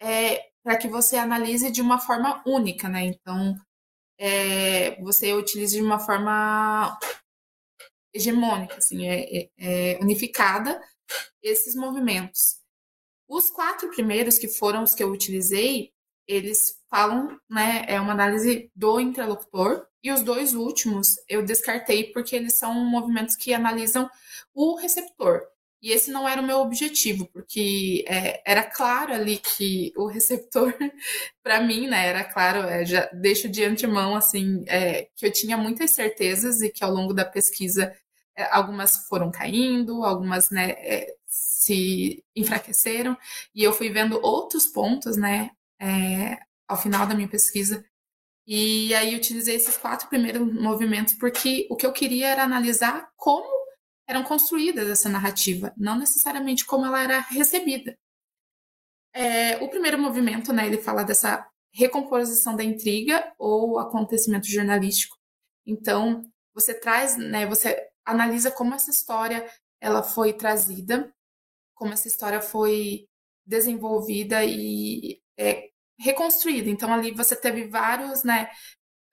é, 0.00 0.40
para 0.62 0.78
que 0.78 0.88
você 0.88 1.18
analise 1.18 1.70
de 1.70 1.82
uma 1.82 1.98
forma 1.98 2.42
única, 2.46 2.88
né? 2.88 3.04
Então, 3.04 3.54
é, 4.26 4.98
você 5.02 5.34
utilize 5.34 5.76
de 5.76 5.82
uma 5.82 5.98
forma 5.98 6.98
hegemônica, 8.14 8.76
assim, 8.76 9.06
é, 9.06 9.36
é, 9.36 9.50
é, 9.58 9.98
unificada 10.00 10.80
esses 11.42 11.74
movimentos. 11.74 12.56
Os 13.28 13.50
quatro 13.50 13.90
primeiros, 13.90 14.38
que 14.38 14.48
foram 14.48 14.82
os 14.82 14.94
que 14.94 15.02
eu 15.02 15.10
utilizei, 15.10 15.92
eles 16.26 16.80
falam, 16.88 17.38
né, 17.50 17.84
é 17.86 18.00
uma 18.00 18.12
análise 18.12 18.70
do 18.74 18.98
interlocutor, 18.98 19.86
e 20.02 20.10
os 20.10 20.22
dois 20.22 20.54
últimos 20.54 21.16
eu 21.28 21.44
descartei 21.44 22.10
porque 22.10 22.34
eles 22.34 22.54
são 22.54 22.72
movimentos 22.72 23.36
que 23.36 23.52
analisam 23.52 24.08
o 24.54 24.74
receptor. 24.76 25.42
E 25.84 25.92
esse 25.92 26.10
não 26.10 26.26
era 26.26 26.40
o 26.40 26.46
meu 26.46 26.60
objetivo, 26.60 27.26
porque 27.26 28.06
é, 28.08 28.42
era 28.50 28.62
claro 28.62 29.12
ali 29.12 29.36
que 29.36 29.92
o 29.94 30.06
receptor, 30.06 30.72
para 31.44 31.60
mim, 31.60 31.86
né, 31.86 32.06
era 32.06 32.24
claro, 32.24 32.60
é, 32.60 32.86
já 32.86 33.04
deixo 33.12 33.50
de 33.50 33.62
antemão, 33.62 34.16
assim, 34.16 34.64
é, 34.66 35.10
que 35.14 35.26
eu 35.26 35.30
tinha 35.30 35.58
muitas 35.58 35.90
certezas 35.90 36.62
e 36.62 36.70
que 36.70 36.82
ao 36.82 36.90
longo 36.90 37.12
da 37.12 37.22
pesquisa 37.22 37.94
é, 38.34 38.44
algumas 38.50 39.06
foram 39.08 39.30
caindo, 39.30 40.02
algumas, 40.04 40.48
né, 40.48 40.70
é, 40.70 41.14
se 41.26 42.24
enfraqueceram, 42.34 43.14
e 43.54 43.62
eu 43.62 43.70
fui 43.70 43.90
vendo 43.90 44.18
outros 44.22 44.66
pontos, 44.66 45.18
né, 45.18 45.50
é, 45.78 46.38
ao 46.66 46.78
final 46.78 47.06
da 47.06 47.14
minha 47.14 47.28
pesquisa, 47.28 47.84
e 48.46 48.94
aí 48.94 49.14
utilizei 49.14 49.56
esses 49.56 49.76
quatro 49.76 50.08
primeiros 50.08 50.50
movimentos 50.50 51.12
porque 51.14 51.66
o 51.70 51.76
que 51.76 51.84
eu 51.86 51.92
queria 51.92 52.28
era 52.28 52.42
analisar 52.42 53.08
como 53.16 53.63
eram 54.06 54.22
construídas 54.22 54.88
essa 54.88 55.08
narrativa, 55.08 55.72
não 55.76 55.98
necessariamente 55.98 56.64
como 56.64 56.86
ela 56.86 57.02
era 57.02 57.20
recebida. 57.20 57.96
É, 59.12 59.56
o 59.58 59.68
primeiro 59.68 59.98
movimento, 59.98 60.52
né, 60.52 60.66
ele 60.66 60.78
fala 60.78 61.04
dessa 61.04 61.48
recomposição 61.72 62.56
da 62.56 62.64
intriga 62.64 63.32
ou 63.38 63.78
acontecimento 63.78 64.46
jornalístico. 64.46 65.16
Então, 65.66 66.22
você 66.52 66.74
traz, 66.74 67.16
né, 67.16 67.46
você 67.46 67.76
analisa 68.04 68.50
como 68.50 68.74
essa 68.74 68.90
história 68.90 69.48
ela 69.80 70.02
foi 70.02 70.32
trazida, 70.32 71.12
como 71.74 71.92
essa 71.92 72.08
história 72.08 72.40
foi 72.40 73.06
desenvolvida 73.46 74.44
e 74.44 75.20
é, 75.38 75.68
reconstruída. 75.98 76.68
Então, 76.70 76.92
ali 76.92 77.12
você 77.12 77.36
teve 77.36 77.68
vários, 77.68 78.24
né, 78.24 78.50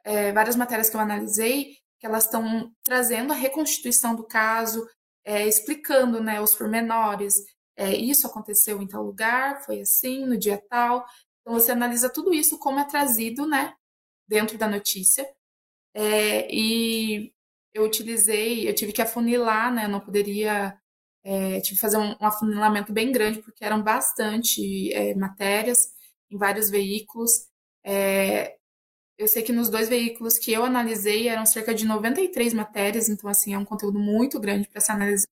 é, 0.03 0.31
várias 0.31 0.55
matérias 0.55 0.89
que 0.89 0.95
eu 0.95 1.01
analisei 1.01 1.77
que 2.01 2.08
elas 2.08 2.25
estão 2.25 2.74
trazendo 2.84 3.31
a 3.31 3.36
reconstituição 3.36 4.15
do 4.15 4.24
caso, 4.24 4.89
é, 5.24 5.48
explicando 5.48 6.20
né, 6.22 6.41
os 6.41 6.55
pormenores. 6.55 7.36
É, 7.77 7.96
isso 7.96 8.25
aconteceu 8.25 8.81
em 8.81 8.88
tal 8.88 9.03
lugar, 9.03 9.63
foi 9.63 9.81
assim, 9.81 10.25
no 10.25 10.36
dia 10.36 10.58
tal. 10.67 11.05
Então, 11.41 11.53
você 11.53 11.72
analisa 11.72 12.10
tudo 12.10 12.34
isso 12.34 12.58
como 12.58 12.79
é 12.79 12.86
trazido 12.86 13.46
né, 13.48 13.75
dentro 14.27 14.58
da 14.58 14.67
notícia. 14.67 15.29
É, 15.93 16.51
e 16.51 17.31
eu 17.72 17.84
utilizei, 17.84 18.67
eu 18.67 18.74
tive 18.74 18.91
que 18.91 19.01
afunilar, 19.01 19.72
né, 19.72 19.88
não 19.88 20.00
poderia, 20.00 20.75
é, 21.24 21.62
tive 21.62 21.75
que 21.75 21.81
fazer 21.81 21.98
um, 21.98 22.13
um, 22.20 22.25
afunilamento 22.25 22.91
bem 22.91 23.12
grande, 23.12 23.43
porque 23.43 23.63
eram 23.63 23.84
bastante 23.84 24.91
é, 24.91 25.13
matérias 25.13 25.93
em 26.31 26.38
vários 26.38 26.72
veículos. 26.72 27.31
É, 27.86 28.58
eu 29.18 29.27
sei 29.27 29.44
que 29.44 29.51
nos 29.51 29.70
dois 29.70 29.88
veículos 29.89 30.38
que 30.38 30.51
eu 30.51 30.63
analisei 30.63 31.27
eram 31.27 31.46
cerca 31.46 31.74
de 31.74 31.86
93 31.86 32.53
matérias, 32.53 33.10
então 33.10 33.30
assim 33.30 33.53
é 33.53 33.58
um 33.58 33.65
conteúdo 33.65 34.00
muito 34.00 34.39
grande 34.39 34.68
para 34.68 34.82
se 34.82 34.91
analisar. 34.91 35.27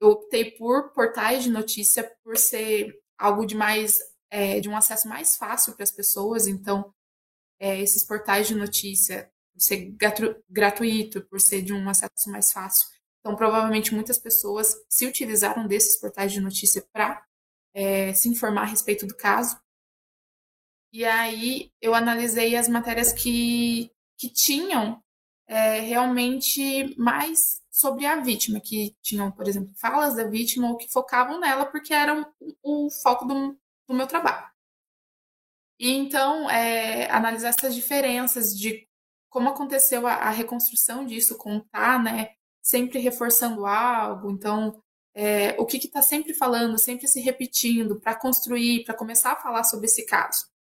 Eu 0.00 0.08
optei 0.08 0.50
por 0.52 0.92
portais 0.92 1.44
de 1.44 1.50
notícia 1.50 2.10
por 2.24 2.36
ser 2.36 2.98
algo 3.18 3.46
de 3.46 3.54
mais 3.54 4.00
é, 4.30 4.60
de 4.60 4.68
um 4.68 4.76
acesso 4.76 5.08
mais 5.08 5.36
fácil 5.36 5.74
para 5.74 5.84
as 5.84 5.92
pessoas, 5.92 6.46
então 6.46 6.92
é, 7.60 7.80
esses 7.80 8.02
portais 8.02 8.48
de 8.48 8.54
notícia 8.54 9.30
por 9.52 9.60
ser 9.60 9.94
gratuito, 10.48 11.22
por 11.22 11.40
ser 11.40 11.62
de 11.62 11.72
um 11.72 11.88
acesso 11.88 12.30
mais 12.30 12.50
fácil. 12.50 12.88
Então, 13.20 13.36
provavelmente 13.36 13.94
muitas 13.94 14.18
pessoas 14.18 14.74
se 14.88 15.06
utilizaram 15.06 15.66
desses 15.66 15.96
portais 15.98 16.32
de 16.32 16.40
notícia 16.40 16.84
para 16.92 17.24
é, 17.74 18.12
se 18.14 18.28
informar 18.28 18.62
a 18.62 18.66
respeito 18.66 19.06
do 19.06 19.14
caso. 19.14 19.56
E 20.92 21.06
aí 21.06 21.72
eu 21.80 21.94
analisei 21.94 22.54
as 22.54 22.68
matérias 22.68 23.12
que, 23.12 23.90
que 24.18 24.28
tinham 24.28 25.02
é, 25.46 25.80
realmente 25.80 26.94
mais 26.98 27.62
sobre 27.70 28.04
a 28.04 28.16
vítima, 28.20 28.60
que 28.60 28.94
tinham, 29.02 29.30
por 29.32 29.48
exemplo, 29.48 29.72
falas 29.76 30.14
da 30.14 30.24
vítima 30.24 30.68
ou 30.68 30.76
que 30.76 30.92
focavam 30.92 31.40
nela, 31.40 31.64
porque 31.64 31.94
eram 31.94 32.30
o, 32.62 32.86
o 32.86 32.90
foco 33.02 33.24
do, 33.24 33.58
do, 33.88 33.94
meu 33.94 34.06
trabalho. 34.06 34.46
E 35.78 35.90
então, 35.90 36.48
é, 36.50 37.10
analisar 37.10 37.48
essas 37.48 37.74
diferenças 37.74 38.56
de 38.56 38.86
como 39.30 39.48
aconteceu 39.48 40.06
a, 40.06 40.14
a 40.14 40.30
reconstrução 40.30 41.06
disso, 41.06 41.38
contar, 41.38 42.02
né, 42.02 42.34
sempre 42.62 42.98
reforçando 42.98 43.64
algo, 43.66 44.30
então, 44.30 44.82
é, 45.14 45.56
o 45.58 45.64
que 45.64 45.78
está 45.78 46.02
sempre 46.02 46.34
falando, 46.34 46.78
sempre 46.78 47.08
se 47.08 47.20
repetindo, 47.20 47.98
para 47.98 48.14
construir, 48.14 48.84
para 48.84 48.94
começar 48.94 49.32
a 49.32 49.40
falar 49.40 49.64
sobre 49.64 49.86
esse 49.86 50.04
caso 50.04 50.51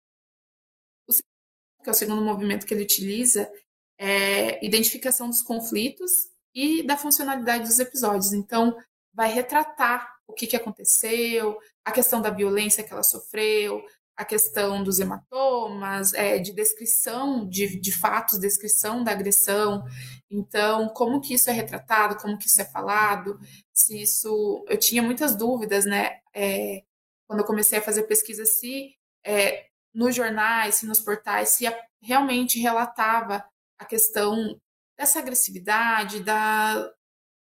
que 1.81 1.89
é 1.89 1.91
o 1.91 1.95
segundo 1.95 2.21
movimento 2.21 2.65
que 2.65 2.73
ele 2.73 2.83
utiliza, 2.83 3.51
é 4.00 4.63
identificação 4.65 5.29
dos 5.29 5.41
conflitos 5.41 6.11
e 6.53 6.83
da 6.83 6.97
funcionalidade 6.97 7.65
dos 7.65 7.79
episódios. 7.79 8.33
Então, 8.33 8.75
vai 9.13 9.31
retratar 9.31 10.09
o 10.27 10.33
que, 10.33 10.47
que 10.47 10.55
aconteceu, 10.55 11.57
a 11.83 11.91
questão 11.91 12.21
da 12.21 12.29
violência 12.29 12.83
que 12.83 12.93
ela 12.93 13.03
sofreu, 13.03 13.83
a 14.15 14.25
questão 14.25 14.83
dos 14.83 15.00
hematomas, 15.00 16.13
é, 16.13 16.38
de 16.38 16.53
descrição 16.53 17.47
de, 17.47 17.79
de 17.79 17.91
fatos, 17.91 18.39
descrição 18.39 19.03
da 19.03 19.11
agressão. 19.11 19.83
Então, 20.29 20.89
como 20.89 21.19
que 21.19 21.33
isso 21.33 21.50
é 21.50 21.53
retratado, 21.53 22.17
como 22.17 22.38
que 22.38 22.47
isso 22.47 22.61
é 22.61 22.65
falado, 22.65 23.39
se 23.73 24.01
isso... 24.01 24.63
Eu 24.69 24.77
tinha 24.77 25.01
muitas 25.01 25.35
dúvidas, 25.35 25.85
né, 25.85 26.19
é, 26.33 26.83
quando 27.27 27.39
eu 27.39 27.45
comecei 27.45 27.79
a 27.79 27.81
fazer 27.81 28.03
pesquisa, 28.03 28.45
se 28.45 28.95
é, 29.25 29.65
nos 29.93 30.15
jornais, 30.15 30.83
nos 30.83 31.00
portais, 31.00 31.50
se 31.50 31.65
realmente 32.01 32.60
relatava 32.60 33.43
a 33.77 33.86
questão 33.86 34.60
dessa 34.98 35.19
agressividade, 35.19 36.24
da, 36.24 36.91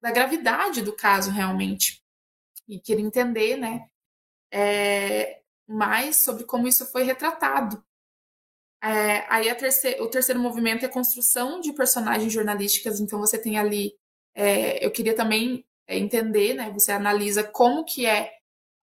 da 0.02 0.12
gravidade 0.12 0.82
do 0.82 0.96
caso 0.96 1.32
realmente. 1.32 2.04
E 2.68 2.80
queria 2.80 3.06
entender, 3.06 3.58
né, 3.58 3.88
é, 4.52 5.42
mais 5.68 6.18
sobre 6.18 6.44
como 6.44 6.68
isso 6.68 6.86
foi 6.92 7.04
retratado. 7.04 7.84
É, 8.82 9.26
aí 9.28 9.54
terceira, 9.56 10.04
o 10.04 10.10
terceiro 10.10 10.40
movimento 10.40 10.84
é 10.84 10.88
a 10.88 10.92
construção 10.92 11.60
de 11.60 11.74
personagens 11.74 12.32
jornalísticas, 12.32 13.00
então 13.00 13.20
você 13.20 13.38
tem 13.38 13.58
ali, 13.58 13.98
é, 14.36 14.86
eu 14.86 14.92
queria 14.92 15.16
também 15.16 15.66
é, 15.88 15.98
entender, 15.98 16.54
né, 16.54 16.70
você 16.72 16.92
analisa 16.92 17.44
como 17.44 17.84
que 17.84 18.06
é 18.06 18.32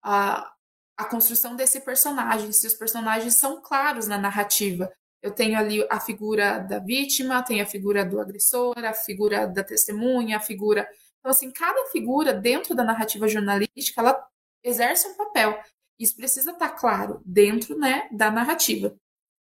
a, 0.02 0.53
a 0.96 1.04
construção 1.04 1.56
desse 1.56 1.80
personagem, 1.80 2.52
se 2.52 2.66
os 2.66 2.74
personagens 2.74 3.34
são 3.34 3.60
claros 3.60 4.06
na 4.06 4.18
narrativa. 4.18 4.92
Eu 5.22 5.32
tenho 5.32 5.58
ali 5.58 5.86
a 5.90 5.98
figura 5.98 6.58
da 6.58 6.78
vítima, 6.78 7.42
tenho 7.42 7.62
a 7.62 7.66
figura 7.66 8.04
do 8.04 8.20
agressor, 8.20 8.78
a 8.78 8.92
figura 8.92 9.46
da 9.46 9.64
testemunha, 9.64 10.36
a 10.36 10.40
figura. 10.40 10.88
Então, 11.18 11.30
assim, 11.30 11.50
cada 11.50 11.86
figura 11.90 12.32
dentro 12.32 12.74
da 12.74 12.84
narrativa 12.84 13.26
jornalística, 13.26 14.00
ela 14.00 14.28
exerce 14.62 15.08
um 15.08 15.16
papel. 15.16 15.58
Isso 15.98 16.14
precisa 16.14 16.50
estar 16.50 16.70
claro 16.70 17.22
dentro 17.24 17.76
né, 17.78 18.08
da 18.12 18.30
narrativa. 18.30 18.94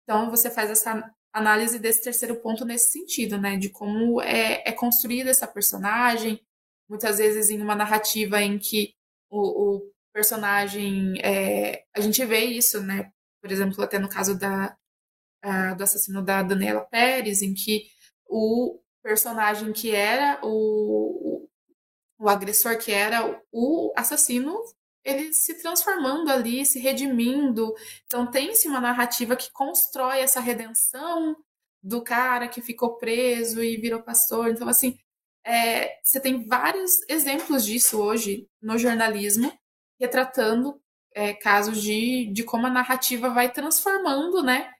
Então, 0.04 0.30
você 0.30 0.50
faz 0.50 0.70
essa 0.70 1.10
análise 1.34 1.80
desse 1.80 2.04
terceiro 2.04 2.36
ponto 2.36 2.66
nesse 2.66 2.92
sentido, 2.92 3.38
né? 3.38 3.58
De 3.58 3.70
como 3.70 4.22
é, 4.22 4.62
é 4.68 4.72
construída 4.72 5.30
essa 5.30 5.48
personagem, 5.48 6.42
muitas 6.90 7.18
vezes 7.18 7.50
em 7.50 7.62
uma 7.62 7.76
narrativa 7.76 8.42
em 8.42 8.60
que 8.60 8.94
o, 9.30 9.40
o 9.40 9.91
personagem. 10.14 11.16
É, 11.24 11.84
a 11.96 12.02
gente 12.02 12.24
vê 12.26 12.46
isso, 12.46 12.82
né? 12.82 13.12
Por 13.42 13.52
exemplo, 13.52 13.84
até 13.84 13.98
no 14.00 14.10
caso 14.10 14.38
da, 14.38 14.76
do 15.78 15.84
assassino 15.84 16.24
da 16.24 16.44
Daniela 16.44 16.82
Pérez, 16.82 17.42
em 17.42 17.54
que 17.54 17.84
o 18.28 18.80
personagem 19.04 19.74
que 19.74 19.94
era 19.94 20.40
o, 20.44 21.48
o, 22.20 22.26
o 22.26 22.30
agressor, 22.30 22.78
que 22.78 22.92
era 22.92 23.42
o 23.52 23.92
assassino, 23.96 24.58
ele 25.04 25.34
se 25.34 25.56
transformando 25.56 26.30
ali, 26.30 26.66
se 26.66 26.80
redimindo. 26.80 27.74
Então, 28.06 28.30
tem-se 28.30 28.68
uma 28.68 28.80
narrativa 28.80 29.36
que 29.36 29.52
constrói 29.52 30.20
essa 30.20 30.40
redenção 30.40 31.36
do 31.84 32.04
cara 32.04 32.48
que 32.48 32.62
ficou 32.62 32.98
preso 32.98 33.64
e 33.64 33.78
virou 33.78 34.04
pastor. 34.04 34.50
Então, 34.50 34.68
assim, 34.68 34.98
é, 35.44 36.00
você 36.04 36.20
tem 36.20 36.46
vários 36.46 37.02
exemplos 37.10 37.66
disso 37.66 38.00
hoje 38.00 38.48
no 38.62 38.78
jornalismo, 38.78 39.52
retratando 40.02 40.82
é, 41.14 41.34
casos 41.34 41.82
de, 41.82 42.26
de 42.34 42.44
como 42.44 42.68
a 42.68 42.72
narrativa 42.72 43.30
vai 43.30 43.52
transformando, 43.52 44.44
né, 44.44 44.74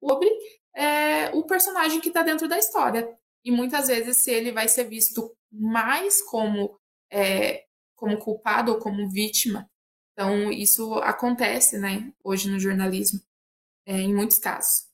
sobre 0.00 0.28
é, 0.74 1.30
o 1.36 1.44
personagem 1.44 2.00
que 2.00 2.08
está 2.08 2.22
dentro 2.22 2.48
da 2.48 2.58
história. 2.58 3.08
E 3.44 3.50
muitas 3.52 3.88
vezes, 3.88 4.18
se 4.18 4.30
ele 4.32 4.52
vai 4.52 4.68
ser 4.68 4.84
visto 4.84 5.36
mais 5.52 6.22
como, 6.22 6.78
é, 7.12 7.64
como 7.96 8.18
culpado 8.18 8.72
ou 8.72 8.78
como 8.78 9.10
vítima, 9.10 9.68
então 10.12 10.50
isso 10.52 10.94
acontece, 10.96 11.78
né, 11.78 12.12
hoje 12.24 12.50
no 12.50 12.58
jornalismo. 12.60 13.20
é, 13.86 13.94
em 14.00 14.14
muitos 14.14 14.38
casos. 14.38 14.86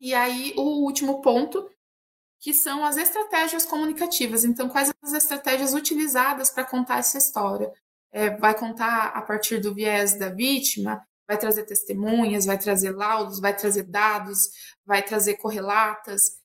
E 0.00 0.14
aí, 0.14 0.54
o 0.56 0.84
último 0.84 1.20
ponto, 1.22 1.70
que 2.40 2.54
são 2.54 2.84
as 2.84 2.96
estratégias 2.96 3.66
comunicativas. 3.66 4.44
Então, 4.44 4.68
quais 4.68 4.92
as 5.02 5.12
estratégias 5.12 5.74
utilizadas 5.74 6.50
para 6.50 6.64
contar 6.64 6.98
essa 6.98 7.18
história? 7.18 7.72
É, 8.12 8.30
vai 8.36 8.58
contar 8.58 9.08
a 9.08 9.22
partir 9.22 9.60
do 9.60 9.74
viés 9.74 10.18
da 10.18 10.28
vítima, 10.28 11.04
vai 11.28 11.38
trazer 11.38 11.64
testemunhas, 11.64 12.44
vai 12.44 12.58
trazer 12.58 12.90
laudos, 12.90 13.40
vai 13.40 13.56
trazer 13.56 13.84
dados, 13.84 14.50
vai 14.84 15.02
trazer 15.02 15.36
correlatas 15.36 16.40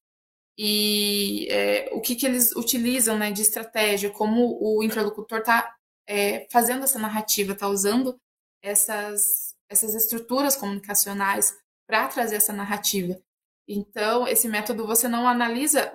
e 0.57 1.47
é, 1.49 1.89
o 1.91 1.99
que, 1.99 2.15
que 2.15 2.25
eles 2.25 2.55
utilizam 2.55 3.17
né, 3.17 3.31
de 3.31 3.41
estratégia, 3.41 4.09
como 4.09 4.57
o 4.61 4.81
interlocutor 4.83 5.39
está 5.39 5.75
é, 6.07 6.47
fazendo 6.51 6.83
essa 6.83 6.97
narrativa, 6.97 7.53
está 7.53 7.67
usando 7.67 8.17
essas, 8.61 9.53
essas 9.69 9.93
estruturas 9.93 10.55
comunicacionais 10.55 11.57
para 11.87 12.07
trazer 12.07 12.37
essa 12.37 12.53
narrativa. 12.53 13.19
Então, 13.67 14.27
esse 14.27 14.47
método 14.47 14.87
você 14.87 15.07
não 15.07 15.27
analisa 15.27 15.91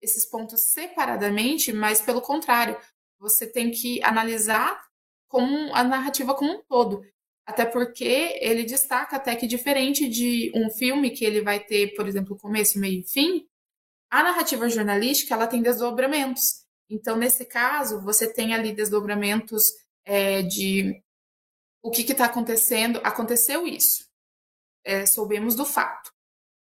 esses 0.00 0.26
pontos 0.26 0.60
separadamente, 0.60 1.72
mas 1.72 2.00
pelo 2.00 2.20
contrário, 2.20 2.78
você 3.18 3.46
tem 3.46 3.70
que 3.70 4.02
analisar 4.02 4.84
como 5.34 5.74
a 5.74 5.82
narrativa 5.82 6.32
como 6.32 6.52
um 6.52 6.62
todo. 6.62 7.04
Até 7.44 7.66
porque 7.66 8.38
ele 8.40 8.62
destaca 8.62 9.16
até 9.16 9.34
que 9.34 9.48
diferente 9.48 10.08
de 10.08 10.52
um 10.54 10.70
filme 10.70 11.10
que 11.10 11.24
ele 11.24 11.42
vai 11.42 11.58
ter, 11.58 11.92
por 11.96 12.06
exemplo, 12.06 12.38
começo, 12.38 12.78
meio 12.78 13.00
e 13.00 13.02
fim, 13.02 13.44
a 14.08 14.22
narrativa 14.22 14.68
jornalística 14.68 15.34
ela 15.34 15.48
tem 15.48 15.60
desdobramentos. 15.60 16.64
Então, 16.88 17.16
nesse 17.16 17.44
caso, 17.44 18.00
você 18.00 18.32
tem 18.32 18.54
ali 18.54 18.72
desdobramentos 18.72 19.64
é, 20.04 20.40
de 20.42 21.02
o 21.82 21.90
que 21.90 22.02
está 22.02 22.26
acontecendo. 22.26 23.00
Aconteceu 23.02 23.66
isso. 23.66 24.04
É, 24.84 25.04
soubemos 25.04 25.56
do 25.56 25.66
fato. 25.66 26.12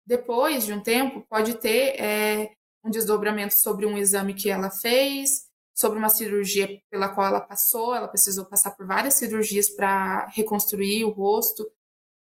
Depois 0.08 0.66
de 0.66 0.72
um 0.72 0.82
tempo, 0.82 1.28
pode 1.30 1.56
ter 1.56 2.00
é, 2.02 2.54
um 2.86 2.90
desdobramento 2.90 3.56
sobre 3.56 3.86
um 3.86 3.98
exame 3.98 4.34
que 4.34 4.50
ela 4.50 4.72
fez, 4.72 5.51
sobre 5.74 5.98
uma 5.98 6.10
cirurgia 6.10 6.82
pela 6.90 7.10
qual 7.10 7.28
ela 7.28 7.42
passou. 7.42 7.96
Ela 7.96 8.08
precisou 8.08 8.46
passar 8.46 8.72
por 8.72 8.86
várias 8.86 9.16
cirurgias 9.16 9.70
para 9.70 10.28
reconstruir 10.28 11.04
o 11.04 11.10
rosto. 11.10 11.70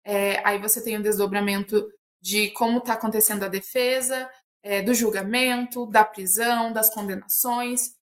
É, 0.05 0.47
aí 0.47 0.59
você 0.59 0.83
tem 0.83 0.99
um 0.99 1.02
desdobramento 1.02 1.90
de 2.21 2.50
como 2.50 2.78
está 2.78 2.95
acontecendo 2.95 3.45
a 3.45 3.49
defesa, 3.49 4.31
é, 4.62 4.83
do 4.83 4.95
julgamento, 4.95 5.87
da 5.87 6.05
prisão, 6.05 6.73
das 6.73 6.93
condenações. 6.93 7.97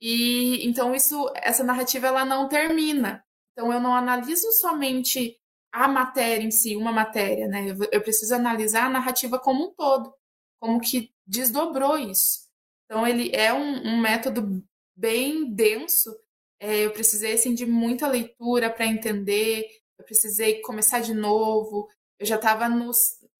E 0.00 0.66
então 0.66 0.94
isso, 0.94 1.30
essa 1.36 1.62
narrativa 1.62 2.06
ela 2.06 2.24
não 2.24 2.48
termina. 2.48 3.24
Então 3.52 3.72
eu 3.72 3.80
não 3.80 3.94
analiso 3.94 4.50
somente 4.52 5.36
a 5.72 5.86
matéria 5.86 6.44
em 6.44 6.50
si, 6.50 6.76
uma 6.76 6.92
matéria, 6.92 7.46
né? 7.46 7.70
Eu, 7.70 7.76
eu 7.92 8.00
preciso 8.00 8.34
analisar 8.34 8.86
a 8.86 8.90
narrativa 8.90 9.38
como 9.38 9.68
um 9.68 9.74
todo, 9.74 10.12
como 10.58 10.80
que 10.80 11.12
desdobrou 11.26 11.98
isso. 11.98 12.48
Então 12.84 13.06
ele 13.06 13.30
é 13.34 13.52
um, 13.52 13.88
um 13.88 14.00
método 14.00 14.64
bem 15.00 15.52
denso. 15.52 16.14
É, 16.60 16.84
eu 16.84 16.92
precisei 16.92 17.32
assim 17.32 17.54
de 17.54 17.64
muita 17.64 18.06
leitura 18.06 18.70
para 18.70 18.86
entender. 18.86 19.66
Eu 19.98 20.04
precisei 20.04 20.60
começar 20.60 21.00
de 21.00 21.14
novo. 21.14 21.88
Eu 22.18 22.26
já 22.26 22.36
estava 22.36 22.68
no, 22.68 22.90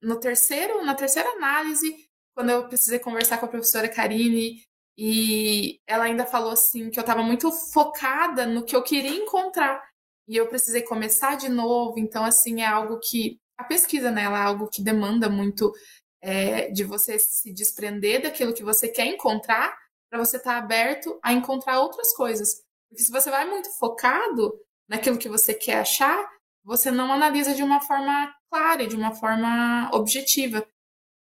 no 0.02 0.18
terceiro, 0.18 0.84
na 0.84 0.94
terceira 0.94 1.28
análise 1.30 2.08
quando 2.34 2.50
eu 2.50 2.68
precisei 2.68 2.98
conversar 2.98 3.38
com 3.38 3.46
a 3.46 3.50
professora 3.50 3.88
Karine 3.88 4.62
e 4.96 5.78
ela 5.86 6.04
ainda 6.04 6.24
falou 6.24 6.52
assim 6.52 6.90
que 6.90 6.98
eu 6.98 7.02
estava 7.02 7.22
muito 7.22 7.50
focada 7.50 8.46
no 8.46 8.64
que 8.64 8.74
eu 8.74 8.82
queria 8.82 9.10
encontrar 9.10 9.82
e 10.26 10.36
eu 10.36 10.46
precisei 10.48 10.82
começar 10.82 11.36
de 11.36 11.48
novo. 11.48 11.98
Então, 11.98 12.24
assim, 12.24 12.62
é 12.62 12.66
algo 12.66 12.98
que 12.98 13.38
a 13.58 13.64
pesquisa, 13.64 14.10
né, 14.10 14.22
ela 14.22 14.38
é 14.38 14.42
algo 14.42 14.68
que 14.68 14.82
demanda 14.82 15.28
muito 15.28 15.72
é, 16.22 16.70
de 16.70 16.84
você 16.84 17.18
se 17.18 17.52
desprender 17.52 18.22
daquilo 18.22 18.54
que 18.54 18.62
você 18.62 18.88
quer 18.88 19.06
encontrar 19.06 19.76
para 20.10 20.18
você 20.18 20.36
estar 20.36 20.54
tá 20.54 20.58
aberto 20.58 21.18
a 21.22 21.32
encontrar 21.32 21.80
outras 21.80 22.12
coisas. 22.14 22.62
Porque 22.88 23.04
se 23.04 23.12
você 23.12 23.30
vai 23.30 23.48
muito 23.48 23.70
focado 23.78 24.52
naquilo 24.88 25.16
que 25.16 25.28
você 25.28 25.54
quer 25.54 25.78
achar, 25.78 26.28
você 26.64 26.90
não 26.90 27.12
analisa 27.12 27.54
de 27.54 27.62
uma 27.62 27.80
forma 27.80 28.34
clara, 28.50 28.86
de 28.86 28.96
uma 28.96 29.14
forma 29.14 29.88
objetiva. 29.94 30.66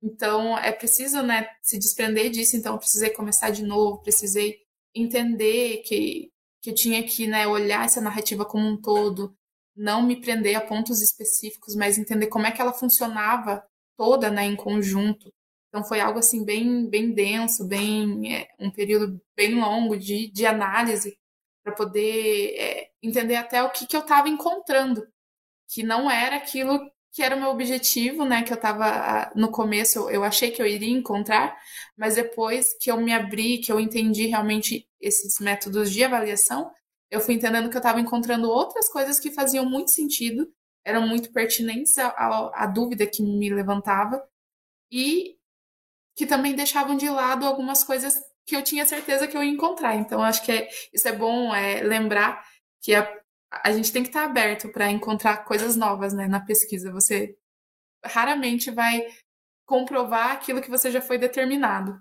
Então, 0.03 0.57
é 0.59 0.73
preciso, 0.73 1.23
né, 1.23 1.49
se 1.63 1.79
desprender 1.79 2.31
disso. 2.31 2.57
Então, 2.57 2.79
precisei 2.79 3.11
começar 3.11 3.51
de 3.51 3.63
novo, 3.63 4.01
precisei 4.01 4.59
entender 4.95 5.79
que, 5.79 6.31
que 6.63 6.71
eu 6.71 6.75
tinha 6.75 7.03
que, 7.03 7.27
né, 7.27 7.47
olhar 7.47 7.85
essa 7.85 8.01
narrativa 8.01 8.45
como 8.45 8.67
um 8.67 8.81
todo, 8.81 9.37
não 9.77 10.03
me 10.03 10.21
prender 10.21 10.57
a 10.57 10.61
pontos 10.61 11.03
específicos, 11.03 11.77
mas 11.77 11.99
entender 11.99 12.29
como 12.29 12.47
é 12.47 12.53
que 12.53 12.61
ela 12.61 12.73
funcionava 12.73 13.65
toda, 13.97 14.31
né, 14.31 14.45
em 14.45 14.57
conjunto. 14.57 15.33
Então, 15.69 15.85
foi 15.85 16.01
algo, 16.01 16.19
assim, 16.19 16.45
bem, 16.45 16.89
bem 16.89 17.13
denso, 17.13 17.67
bem, 17.67 18.35
é, 18.35 18.49
um 18.59 18.71
período 18.71 19.21
bem 19.37 19.55
longo 19.55 19.97
de, 19.97 20.31
de 20.31 20.47
análise 20.47 21.19
para 21.63 21.75
poder 21.75 22.55
é, 22.59 22.91
entender 23.03 23.37
até 23.37 23.63
o 23.63 23.71
que, 23.71 23.87
que 23.87 23.97
eu 23.97 24.01
estava 24.01 24.29
encontrando, 24.29 25.07
que 25.69 25.83
não 25.83 26.11
era 26.11 26.37
aquilo 26.37 26.81
que 27.13 27.23
era 27.23 27.35
o 27.37 27.41
meu 27.41 27.51
objetivo, 27.51 28.25
né? 28.25 28.43
Que 28.43 28.53
eu 28.53 28.57
tava 28.57 29.31
no 29.35 29.51
começo, 29.51 30.09
eu 30.11 30.23
achei 30.23 30.51
que 30.51 30.63
eu 30.63 30.67
iria 30.67 30.97
encontrar, 30.97 31.57
mas 31.97 32.15
depois 32.15 32.75
que 32.81 32.91
eu 32.91 32.97
me 33.01 33.13
abri, 33.13 33.59
que 33.59 33.73
eu 33.73 33.81
entendi 33.81 34.27
realmente 34.27 34.89
esses 35.01 35.41
métodos 35.41 35.91
de 35.91 36.05
avaliação, 36.05 36.71
eu 37.11 37.21
fui 37.21 37.35
entendendo 37.35 37.71
que 37.71 37.77
eu 37.77 37.81
estava 37.81 38.01
encontrando 38.01 38.51
outras 38.51 38.89
coisas 38.89 39.19
que 39.19 39.31
faziam 39.33 39.65
muito 39.65 39.91
sentido, 39.91 40.49
eram 40.85 41.07
muito 41.07 41.33
pertinentes 41.33 41.97
à, 41.99 42.09
à, 42.09 42.65
à 42.65 42.67
dúvida 42.67 43.07
que 43.07 43.23
me 43.23 43.51
levantava 43.51 44.23
e 44.91 45.38
que 46.19 46.27
também 46.27 46.53
deixavam 46.53 46.97
de 46.97 47.09
lado 47.09 47.47
algumas 47.47 47.85
coisas 47.85 48.21
que 48.45 48.57
eu 48.57 48.63
tinha 48.65 48.85
certeza 48.85 49.29
que 49.29 49.37
eu 49.37 49.45
ia 49.45 49.53
encontrar. 49.53 49.95
Então, 49.95 50.21
acho 50.21 50.45
que 50.45 50.51
é, 50.51 50.69
isso 50.93 51.07
é 51.07 51.13
bom 51.13 51.55
é, 51.55 51.81
lembrar 51.81 52.45
que 52.83 52.93
a, 52.93 53.09
a 53.65 53.71
gente 53.71 53.93
tem 53.93 54.03
que 54.03 54.09
estar 54.09 54.25
aberto 54.25 54.69
para 54.73 54.91
encontrar 54.91 55.45
coisas 55.45 55.77
novas 55.77 56.13
né, 56.13 56.27
na 56.27 56.41
pesquisa. 56.41 56.91
Você 56.91 57.37
raramente 58.05 58.69
vai 58.69 59.07
comprovar 59.65 60.33
aquilo 60.33 60.61
que 60.61 60.69
você 60.69 60.91
já 60.91 61.01
foi 61.01 61.19
determinado. 61.19 61.97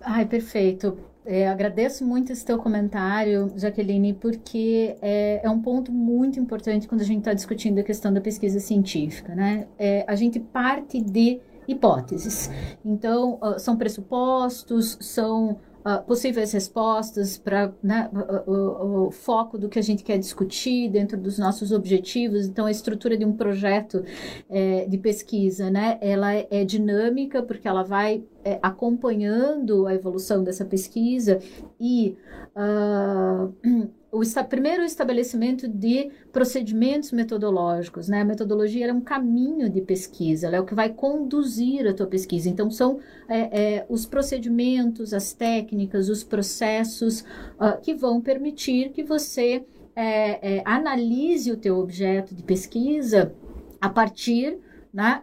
Ai, 0.00 0.24
perfeito. 0.24 0.98
É, 1.26 1.46
agradeço 1.46 2.06
muito 2.06 2.32
esse 2.32 2.46
teu 2.46 2.56
comentário, 2.56 3.52
Jaqueline, 3.54 4.14
porque 4.14 4.96
é, 5.02 5.42
é 5.44 5.50
um 5.50 5.60
ponto 5.60 5.92
muito 5.92 6.40
importante 6.40 6.88
quando 6.88 7.02
a 7.02 7.04
gente 7.04 7.18
está 7.18 7.34
discutindo 7.34 7.80
a 7.80 7.82
questão 7.82 8.14
da 8.14 8.20
pesquisa 8.20 8.60
científica, 8.60 9.34
né? 9.34 9.68
É, 9.76 10.06
a 10.08 10.14
gente 10.14 10.40
parte 10.40 11.02
de 11.02 11.38
hipóteses. 11.68 12.50
Então, 12.84 13.38
são 13.58 13.76
pressupostos, 13.76 14.96
são 15.00 15.58
uh, 15.86 16.02
possíveis 16.04 16.50
respostas 16.52 17.38
para 17.38 17.72
né, 17.82 18.10
o, 18.46 19.06
o, 19.06 19.10
foco 19.12 19.56
do 19.56 19.68
que 19.68 19.78
a 19.78 19.82
gente 19.82 20.02
quer 20.02 20.18
discutir 20.18 20.90
dentro 20.90 21.16
dos 21.16 21.38
nossos 21.38 21.70
objetivos. 21.70 22.46
Então, 22.46 22.66
a 22.66 22.70
estrutura 22.70 23.16
de 23.16 23.24
um 23.24 23.32
projeto 23.32 24.04
é, 24.50 24.86
de 24.86 24.98
pesquisa, 24.98 25.70
né, 25.70 25.96
ela 26.00 26.34
é, 26.34 26.48
é 26.50 26.64
dinâmica 26.64 27.42
porque 27.42 27.68
ela 27.68 27.84
vai 27.84 28.24
é, 28.44 28.58
acompanhando 28.60 29.86
a 29.86 29.94
evolução 29.94 30.42
dessa 30.42 30.64
pesquisa 30.64 31.38
e 31.80 32.16
uh, 32.56 33.54
o 34.16 34.22
esta, 34.22 34.42
primeiro 34.42 34.82
o 34.82 34.86
estabelecimento 34.86 35.68
de 35.68 36.10
procedimentos 36.32 37.12
metodológicos, 37.12 38.08
né? 38.08 38.22
A 38.22 38.24
metodologia 38.24 38.86
é 38.86 38.92
um 38.92 39.00
caminho 39.00 39.68
de 39.68 39.80
pesquisa, 39.80 40.46
ela 40.46 40.56
é 40.56 40.60
o 40.60 40.64
que 40.64 40.74
vai 40.74 40.90
conduzir 40.90 41.86
a 41.86 41.92
tua 41.92 42.06
pesquisa. 42.06 42.48
Então, 42.48 42.70
são 42.70 42.98
é, 43.28 43.76
é, 43.76 43.86
os 43.88 44.06
procedimentos, 44.06 45.12
as 45.12 45.32
técnicas, 45.32 46.08
os 46.08 46.24
processos 46.24 47.20
uh, 47.20 47.80
que 47.82 47.94
vão 47.94 48.20
permitir 48.20 48.90
que 48.90 49.02
você 49.02 49.64
é, 49.94 50.56
é, 50.56 50.62
analise 50.64 51.50
o 51.50 51.56
teu 51.56 51.78
objeto 51.78 52.34
de 52.34 52.42
pesquisa 52.42 53.32
a 53.80 53.88
partir 53.88 54.58
né, 54.96 55.20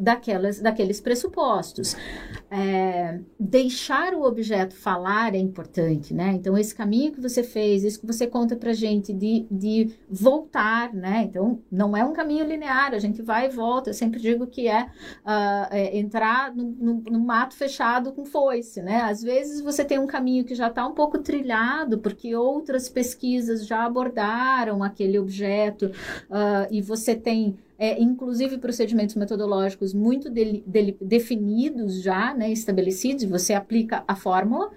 daquelas, 0.00 0.58
daqueles 0.58 1.02
pressupostos. 1.02 1.94
É, 2.50 3.20
deixar 3.38 4.14
o 4.14 4.22
objeto 4.22 4.74
falar 4.74 5.34
é 5.34 5.38
importante, 5.38 6.14
né? 6.14 6.32
Então, 6.32 6.56
esse 6.56 6.74
caminho 6.74 7.12
que 7.12 7.20
você 7.20 7.42
fez, 7.42 7.84
isso 7.84 8.00
que 8.00 8.06
você 8.06 8.26
conta 8.26 8.56
pra 8.56 8.72
gente 8.72 9.12
de, 9.12 9.46
de 9.50 9.90
voltar, 10.08 10.94
né? 10.94 11.24
Então, 11.28 11.60
não 11.70 11.94
é 11.94 12.02
um 12.02 12.14
caminho 12.14 12.46
linear, 12.46 12.94
a 12.94 12.98
gente 12.98 13.20
vai 13.20 13.46
e 13.46 13.50
volta. 13.50 13.90
Eu 13.90 13.94
sempre 13.94 14.18
digo 14.18 14.46
que 14.46 14.66
é, 14.66 14.84
uh, 14.84 15.68
é 15.70 15.98
entrar 15.98 16.56
no, 16.56 16.64
no, 16.64 16.94
no, 17.02 17.20
mato 17.20 17.54
fechado 17.54 18.12
com 18.12 18.24
foice, 18.24 18.80
né? 18.80 19.02
Às 19.02 19.22
vezes 19.22 19.60
você 19.60 19.84
tem 19.84 19.98
um 19.98 20.06
caminho 20.06 20.42
que 20.42 20.54
já 20.54 20.68
está 20.68 20.86
um 20.86 20.94
pouco 20.94 21.18
trilhado, 21.18 21.98
porque 21.98 22.34
outras 22.34 22.88
pesquisas 22.88 23.66
já 23.66 23.84
abordaram 23.84 24.82
aquele 24.82 25.18
objeto 25.18 25.92
uh, 26.30 26.66
e 26.70 26.80
você 26.80 27.14
tem 27.14 27.58
é, 27.78 28.00
inclusive 28.02 28.58
procedimentos 28.58 29.14
metodológicos 29.14 29.94
muito 29.94 30.28
de, 30.28 30.64
de, 30.66 30.96
definidos 31.00 32.02
já, 32.02 32.34
né, 32.34 32.50
estabelecidos, 32.50 33.24
você 33.24 33.54
aplica 33.54 34.02
a 34.06 34.16
fórmula. 34.16 34.70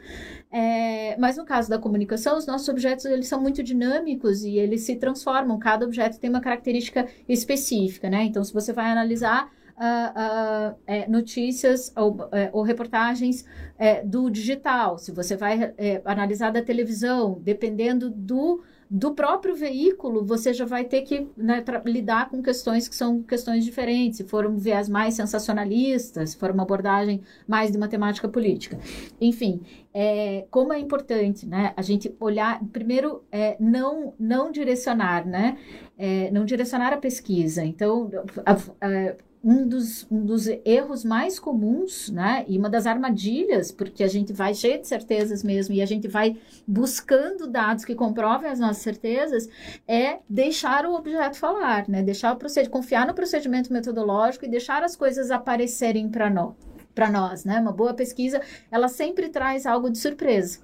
É, 0.51 1.17
mas 1.17 1.37
no 1.37 1.45
caso 1.45 1.69
da 1.69 1.79
comunicação, 1.79 2.37
os 2.37 2.45
nossos 2.45 2.69
objetos 2.69 3.05
eles 3.05 3.27
são 3.27 3.41
muito 3.41 3.63
dinâmicos 3.63 4.43
e 4.43 4.57
eles 4.57 4.81
se 4.81 4.97
transformam. 4.97 5.57
Cada 5.57 5.85
objeto 5.85 6.19
tem 6.19 6.29
uma 6.29 6.41
característica 6.41 7.07
específica, 7.27 8.09
né? 8.09 8.25
Então, 8.25 8.43
se 8.43 8.53
você 8.53 8.71
vai 8.71 8.91
analisar 8.91 9.45
uh, 9.45 10.71
uh, 10.71 10.75
é, 10.85 11.07
notícias 11.07 11.91
ou, 11.95 12.29
é, 12.31 12.49
ou 12.53 12.61
reportagens 12.61 13.45
é, 13.79 14.03
do 14.03 14.29
digital, 14.29 14.97
se 14.97 15.11
você 15.11 15.35
vai 15.35 15.73
é, 15.77 16.01
analisar 16.05 16.51
da 16.51 16.61
televisão, 16.61 17.39
dependendo 17.41 18.09
do 18.09 18.61
do 18.93 19.13
próprio 19.13 19.55
veículo, 19.55 20.25
você 20.25 20.53
já 20.53 20.65
vai 20.65 20.83
ter 20.83 21.03
que 21.03 21.25
né, 21.37 21.63
lidar 21.85 22.29
com 22.29 22.43
questões 22.43 22.89
que 22.89 22.95
são 22.95 23.23
questões 23.23 23.63
diferentes, 23.63 24.17
se 24.17 24.25
for 24.25 24.45
um 24.45 24.57
viés 24.57 24.89
mais 24.89 25.13
sensacionalista, 25.13 26.25
se 26.27 26.35
for 26.35 26.51
uma 26.51 26.63
abordagem 26.63 27.21
mais 27.47 27.71
de 27.71 27.77
matemática 27.77 28.27
política. 28.27 28.77
Enfim, 29.21 29.61
é, 29.93 30.45
como 30.51 30.73
é 30.73 30.79
importante 30.79 31.47
né, 31.47 31.71
a 31.77 31.81
gente 31.81 32.13
olhar, 32.19 32.61
primeiro, 32.73 33.23
é, 33.31 33.55
não, 33.61 34.13
não 34.19 34.51
direcionar, 34.51 35.25
né, 35.25 35.57
é, 35.97 36.29
não 36.29 36.43
direcionar 36.43 36.91
a 36.91 36.97
pesquisa. 36.97 37.63
Então, 37.63 38.11
a, 38.45 38.53
a, 38.85 39.15
um 39.43 39.67
dos, 39.67 40.05
um 40.11 40.23
dos 40.23 40.47
erros 40.63 41.03
mais 41.03 41.39
comuns, 41.39 42.09
né? 42.09 42.45
E 42.47 42.57
uma 42.57 42.69
das 42.69 42.85
armadilhas, 42.85 43.71
porque 43.71 44.03
a 44.03 44.07
gente 44.07 44.31
vai 44.31 44.53
cheio 44.53 44.79
de 44.79 44.87
certezas 44.87 45.43
mesmo 45.43 45.73
e 45.73 45.81
a 45.81 45.85
gente 45.85 46.07
vai 46.07 46.37
buscando 46.67 47.47
dados 47.47 47.83
que 47.83 47.95
comprovem 47.95 48.49
as 48.49 48.59
nossas 48.59 48.83
certezas, 48.83 49.49
é 49.87 50.19
deixar 50.29 50.85
o 50.85 50.93
objeto 50.93 51.37
falar, 51.37 51.87
né? 51.89 52.03
Deixar 52.03 52.33
o 52.33 52.37
procedimento, 52.37 52.71
confiar 52.71 53.07
no 53.07 53.15
procedimento 53.15 53.73
metodológico 53.73 54.45
e 54.45 54.49
deixar 54.49 54.83
as 54.83 54.95
coisas 54.95 55.31
aparecerem 55.31 56.07
para 56.09 56.29
nós, 56.29 56.53
para 56.93 57.09
nós, 57.09 57.43
né? 57.43 57.59
Uma 57.59 57.71
boa 57.71 57.95
pesquisa, 57.95 58.41
ela 58.69 58.87
sempre 58.87 59.29
traz 59.29 59.65
algo 59.65 59.89
de 59.89 59.97
surpresa. 59.97 60.59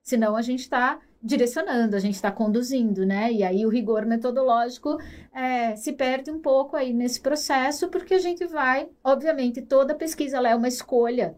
Senão 0.00 0.36
a 0.36 0.42
gente 0.42 0.60
está 0.60 1.00
direcionando, 1.22 1.94
a 1.94 2.00
gente 2.00 2.14
está 2.14 2.32
conduzindo, 2.32 3.06
né? 3.06 3.32
E 3.32 3.44
aí 3.44 3.64
o 3.64 3.68
rigor 3.68 4.04
metodológico 4.04 4.98
é, 5.32 5.76
se 5.76 5.92
perde 5.92 6.30
um 6.30 6.40
pouco 6.40 6.76
aí 6.76 6.92
nesse 6.92 7.20
processo, 7.20 7.88
porque 7.88 8.14
a 8.14 8.18
gente 8.18 8.44
vai, 8.46 8.88
obviamente, 9.04 9.62
toda 9.62 9.94
pesquisa 9.94 10.38
é 10.38 10.54
uma 10.54 10.68
escolha 10.68 11.36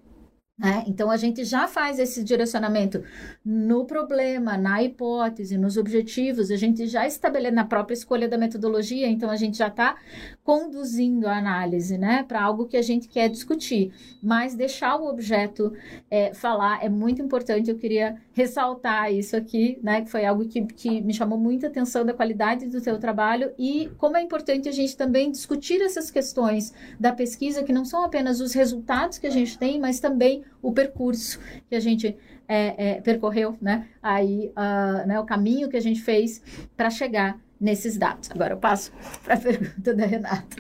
né? 0.57 0.85
Então, 0.87 1.11
a 1.11 1.17
gente 1.17 1.45
já 1.45 1.67
faz 1.67 1.99
esse 1.99 2.23
direcionamento 2.23 3.03
no 3.45 3.85
problema, 3.85 4.57
na 4.57 4.81
hipótese, 4.85 5.59
nos 5.59 5.77
objetivos, 5.77 6.49
a 6.49 6.57
gente 6.57 6.87
já 6.87 7.05
estabelece 7.05 7.55
na 7.55 7.65
própria 7.65 7.95
escolha 7.95 8.29
da 8.29 8.39
metodologia, 8.39 9.09
então 9.09 9.31
a 9.31 9.37
gente 9.37 9.59
já 9.59 9.67
está 9.67 9.97
conduzindo 10.45 11.27
a 11.27 11.37
análise 11.37 11.99
né, 11.99 12.23
para 12.23 12.41
algo 12.41 12.67
que 12.67 12.77
a 12.77 12.83
gente 12.83 13.09
quer 13.09 13.29
discutir. 13.29 13.93
Mas 14.23 14.55
deixar 14.55 14.95
o 14.97 15.09
objeto 15.09 15.73
é, 16.09 16.33
falar 16.33 16.85
é 16.85 16.89
muito 16.89 17.21
importante, 17.21 17.69
eu 17.69 17.77
queria 17.77 18.17
ressaltar 18.33 19.13
isso 19.13 19.37
aqui, 19.37 19.81
né, 19.83 20.03
que 20.03 20.11
foi 20.11 20.25
algo 20.25 20.47
que, 20.47 20.65
que 20.67 21.01
me 21.03 21.13
chamou 21.13 21.37
muita 21.37 21.67
atenção 21.67 22.07
da 22.07 22.15
qualidade 22.15 22.67
do 22.67 22.81
teu 22.81 22.97
trabalho 23.01 23.53
e 23.59 23.91
como 23.99 24.17
é 24.17 24.23
importante 24.23 24.69
a 24.69 24.73
gente 24.73 24.97
também 24.97 25.33
discutir 25.33 25.83
essas 25.83 26.13
questões 26.13 26.73
da 26.99 27.13
pesquisa, 27.13 27.65
que 27.65 27.73
não 27.73 27.85
são 27.85 28.05
apenas 28.05 28.41
os 28.41 28.53
resultados 28.53 29.19
que 29.19 29.27
a 29.27 29.31
gente 29.31 29.59
tem, 29.59 29.81
mas 29.81 29.99
também 29.99 30.44
o 30.63 30.73
percurso 30.73 31.39
que 31.69 31.75
a 31.75 31.81
gente 31.81 32.17
é, 32.49 32.91
é, 32.91 33.01
percorreu, 33.01 33.57
né? 33.61 33.87
Aí, 34.03 34.51
uh, 34.51 35.07
né, 35.07 35.19
o 35.21 35.25
caminho 35.25 35.69
que 35.69 35.77
a 35.77 35.81
gente 35.81 36.01
fez 36.01 36.43
para 36.77 36.91
chegar 36.91 37.39
nesses 37.61 37.97
dados. 37.97 38.31
Agora 38.31 38.55
eu 38.55 38.59
passo 38.59 38.93
para 39.23 39.35
a 39.35 39.37
pergunta 39.41 39.95
da 39.95 40.05
Renata. 40.05 40.57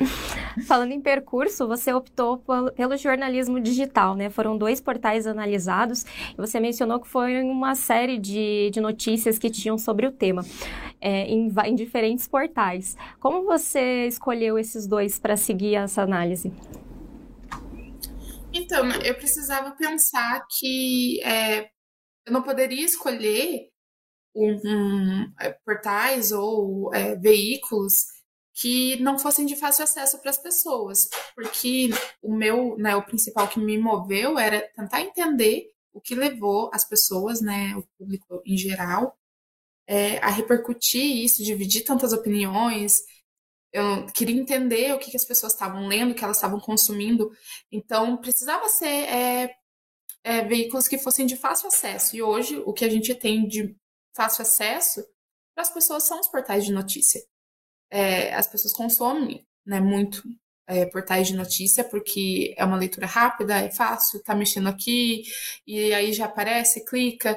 Falando 0.66 0.92
em 0.92 1.00
percurso, 1.00 1.66
você 1.66 1.92
optou 1.92 2.42
pelo 2.74 2.96
jornalismo 2.96 3.60
digital, 3.60 4.14
né? 4.14 4.30
Foram 4.30 4.56
dois 4.56 4.80
portais 4.80 5.26
analisados 5.26 6.04
e 6.32 6.36
você 6.36 6.60
mencionou 6.60 7.00
que 7.00 7.08
foi 7.08 7.42
uma 7.42 7.74
série 7.74 8.18
de, 8.18 8.70
de 8.72 8.80
notícias 8.80 9.38
que 9.38 9.50
tinham 9.50 9.76
sobre 9.76 10.06
o 10.06 10.12
tema 10.12 10.42
é, 11.00 11.26
em, 11.26 11.52
em 11.66 11.74
diferentes 11.74 12.26
portais. 12.26 12.96
Como 13.20 13.44
você 13.44 14.06
escolheu 14.06 14.58
esses 14.58 14.86
dois 14.86 15.18
para 15.18 15.36
seguir 15.36 15.74
essa 15.74 16.02
análise? 16.02 16.52
Então, 18.54 18.88
eu 19.02 19.14
precisava 19.16 19.72
pensar 19.72 20.46
que 20.58 21.20
é, 21.24 21.68
eu 22.24 22.32
não 22.32 22.40
poderia 22.40 22.84
escolher 22.84 23.68
um, 24.34 24.60
um, 24.64 25.32
é, 25.40 25.50
portais 25.64 26.30
ou 26.30 26.94
é, 26.94 27.16
veículos 27.16 28.06
que 28.54 28.96
não 29.00 29.18
fossem 29.18 29.44
de 29.44 29.56
fácil 29.56 29.82
acesso 29.82 30.20
para 30.20 30.30
as 30.30 30.38
pessoas, 30.38 31.08
porque 31.34 31.90
o 32.22 32.32
meu, 32.32 32.76
né, 32.78 32.94
o 32.94 33.04
principal 33.04 33.48
que 33.48 33.58
me 33.58 33.76
moveu 33.76 34.38
era 34.38 34.60
tentar 34.76 35.00
entender 35.02 35.72
o 35.92 36.00
que 36.00 36.14
levou 36.14 36.70
as 36.72 36.84
pessoas, 36.84 37.40
né, 37.40 37.74
o 37.76 37.82
público 37.98 38.40
em 38.46 38.56
geral, 38.56 39.18
é, 39.86 40.18
a 40.18 40.28
repercutir 40.30 41.24
isso, 41.24 41.42
dividir 41.42 41.82
tantas 41.82 42.12
opiniões, 42.12 43.02
eu 43.74 44.06
queria 44.06 44.40
entender 44.40 44.94
o 44.94 45.00
que, 45.00 45.10
que 45.10 45.16
as 45.16 45.24
pessoas 45.24 45.52
estavam 45.52 45.88
lendo, 45.88 46.12
o 46.12 46.14
que 46.14 46.22
elas 46.22 46.36
estavam 46.36 46.60
consumindo. 46.60 47.32
Então, 47.72 48.16
precisava 48.16 48.68
ser 48.68 48.86
é, 48.86 49.56
é, 50.22 50.44
veículos 50.44 50.86
que 50.86 50.96
fossem 50.96 51.26
de 51.26 51.36
fácil 51.36 51.66
acesso. 51.66 52.14
E 52.14 52.22
hoje, 52.22 52.56
o 52.64 52.72
que 52.72 52.84
a 52.84 52.88
gente 52.88 53.12
tem 53.16 53.48
de 53.48 53.76
fácil 54.14 54.42
acesso 54.42 55.04
para 55.52 55.62
as 55.62 55.74
pessoas 55.74 56.04
são 56.04 56.20
os 56.20 56.28
portais 56.28 56.64
de 56.64 56.72
notícia. 56.72 57.20
É, 57.90 58.32
as 58.34 58.46
pessoas 58.46 58.72
consomem 58.72 59.44
né, 59.66 59.80
muito 59.80 60.22
é, 60.68 60.86
portais 60.86 61.26
de 61.26 61.34
notícia 61.34 61.82
porque 61.82 62.54
é 62.56 62.64
uma 62.64 62.76
leitura 62.76 63.06
rápida, 63.06 63.56
é 63.58 63.70
fácil, 63.72 64.22
tá 64.22 64.36
mexendo 64.36 64.68
aqui 64.68 65.24
e 65.66 65.92
aí 65.92 66.12
já 66.12 66.26
aparece, 66.26 66.84
clica. 66.84 67.36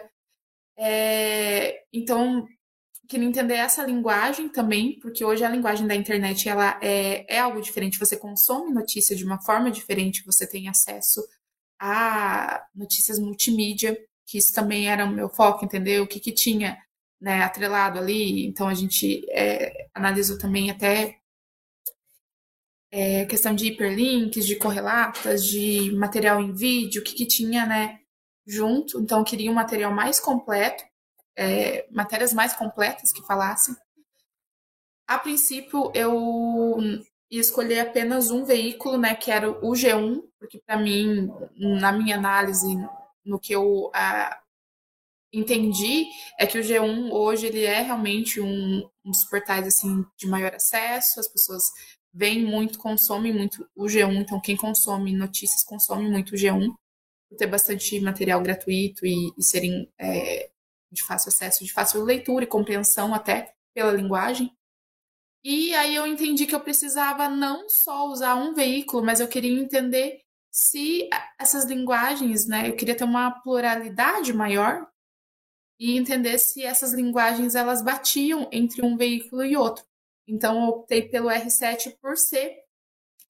É, 0.78 1.84
então, 1.91 2.47
queria 3.07 3.27
entender 3.27 3.55
essa 3.55 3.83
linguagem 3.83 4.49
também, 4.49 4.99
porque 4.99 5.23
hoje 5.23 5.43
a 5.43 5.49
linguagem 5.49 5.87
da 5.87 5.95
internet 5.95 6.47
ela 6.49 6.79
é, 6.81 7.35
é 7.35 7.39
algo 7.39 7.61
diferente. 7.61 7.97
Você 7.99 8.17
consome 8.17 8.73
notícia 8.73 9.15
de 9.15 9.25
uma 9.25 9.41
forma 9.41 9.71
diferente, 9.71 10.25
você 10.25 10.45
tem 10.47 10.67
acesso 10.67 11.25
a 11.79 12.65
notícias 12.75 13.19
multimídia, 13.19 13.97
que 14.25 14.37
isso 14.37 14.53
também 14.53 14.89
era 14.89 15.05
o 15.05 15.11
meu 15.11 15.29
foco, 15.29 15.63
entender 15.63 16.01
o 16.01 16.07
que, 16.07 16.19
que 16.19 16.31
tinha 16.31 16.77
né, 17.19 17.43
atrelado 17.43 17.97
ali. 17.99 18.45
Então 18.45 18.67
a 18.67 18.73
gente 18.73 19.25
é, 19.31 19.87
analisou 19.93 20.37
também 20.37 20.69
até 20.69 21.17
é, 22.91 23.25
questão 23.25 23.55
de 23.55 23.67
hiperlinks, 23.67 24.45
de 24.45 24.55
correlatas, 24.55 25.45
de 25.45 25.91
material 25.95 26.41
em 26.41 26.53
vídeo, 26.53 27.01
o 27.01 27.03
que, 27.03 27.15
que 27.15 27.25
tinha 27.25 27.65
né, 27.65 27.99
junto. 28.45 28.99
Então 28.99 29.19
eu 29.19 29.25
queria 29.25 29.51
um 29.51 29.55
material 29.55 29.93
mais 29.93 30.19
completo 30.19 30.83
é, 31.38 31.88
matérias 31.91 32.34
mais 32.34 32.54
completas 32.54 33.13
que 33.13 33.21
falassem. 33.21 33.76
A 35.08 35.19
princípio, 35.19 35.91
eu 35.93 36.78
ia 37.30 37.41
escolher 37.41 37.80
apenas 37.80 38.32
um 38.32 38.43
veículo, 38.43 38.97
né, 38.97 39.15
que 39.15 39.32
era 39.32 39.50
o 39.50 39.71
G1, 39.71 40.21
porque 40.39 40.60
para 40.65 40.78
mim, 40.78 41.30
na 41.56 41.91
minha 41.91 42.17
análise, 42.17 42.67
no 43.23 43.39
que 43.39 43.54
eu 43.54 43.91
ah, 43.93 44.41
entendi, 45.32 46.08
é 46.39 46.47
que 46.47 46.58
o 46.58 46.62
G1 46.62 47.12
hoje 47.12 47.47
ele 47.47 47.63
é 47.63 47.82
realmente 47.82 48.41
um, 48.41 48.89
um 49.06 49.12
dos 49.12 49.26
portais 49.30 49.67
assim 49.67 50.06
de 50.17 50.28
maior 50.28 50.56
acesso, 50.56 51.19
as 51.19 51.28
pessoas 51.28 51.63
veem 52.13 52.45
muito, 52.45 52.80
consomem 52.80 53.34
muito 53.34 53.69
o 53.76 53.86
G1, 53.86 54.15
então 54.15 54.41
quem 54.41 54.58
consome 54.58 55.15
notícias 55.15 55.63
consome 55.63 56.10
muito 56.10 56.32
o 56.34 56.38
G1, 56.38 56.73
por 57.30 57.38
ter 57.38 57.47
bastante 57.47 58.00
material 58.00 58.41
gratuito 58.41 59.06
e, 59.06 59.32
e 59.38 59.43
serem 59.43 59.89
é, 60.00 60.50
de 60.91 61.04
fácil 61.04 61.30
acesso, 61.30 61.63
de 61.63 61.73
fácil 61.73 62.04
leitura 62.04 62.43
e 62.43 62.47
compreensão 62.47 63.13
até 63.13 63.54
pela 63.73 63.91
linguagem. 63.91 64.56
E 65.43 65.73
aí 65.76 65.95
eu 65.95 66.06
entendi 66.06 66.45
que 66.45 66.56
eu 66.56 66.60
precisava 66.60 67.30
não 67.30 67.69
só 67.69 68.08
usar 68.08 68.36
um 68.36 68.54
veículo, 68.54 69.06
mas 69.06 69.19
eu 69.19 69.28
queria 69.28 69.52
entender 69.52 70.21
se 70.52 71.08
essas 71.39 71.65
linguagens, 71.65 72.47
né, 72.47 72.69
eu 72.69 72.76
queria 72.76 72.95
ter 72.95 73.04
uma 73.04 73.32
pluralidade 73.41 74.34
maior 74.34 74.88
e 75.80 75.97
entender 75.97 76.38
se 76.39 76.63
essas 76.63 76.93
linguagens 76.93 77.54
elas 77.54 77.84
batiam 77.84 78.50
entre 78.52 78.84
um 78.84 78.97
veículo 78.97 79.45
e 79.45 79.56
outro. 79.56 79.86
Então 80.28 80.63
eu 80.63 80.69
optei 80.69 81.08
pelo 81.08 81.30
R7 81.30 81.95
por 82.02 82.17
ser 82.17 82.58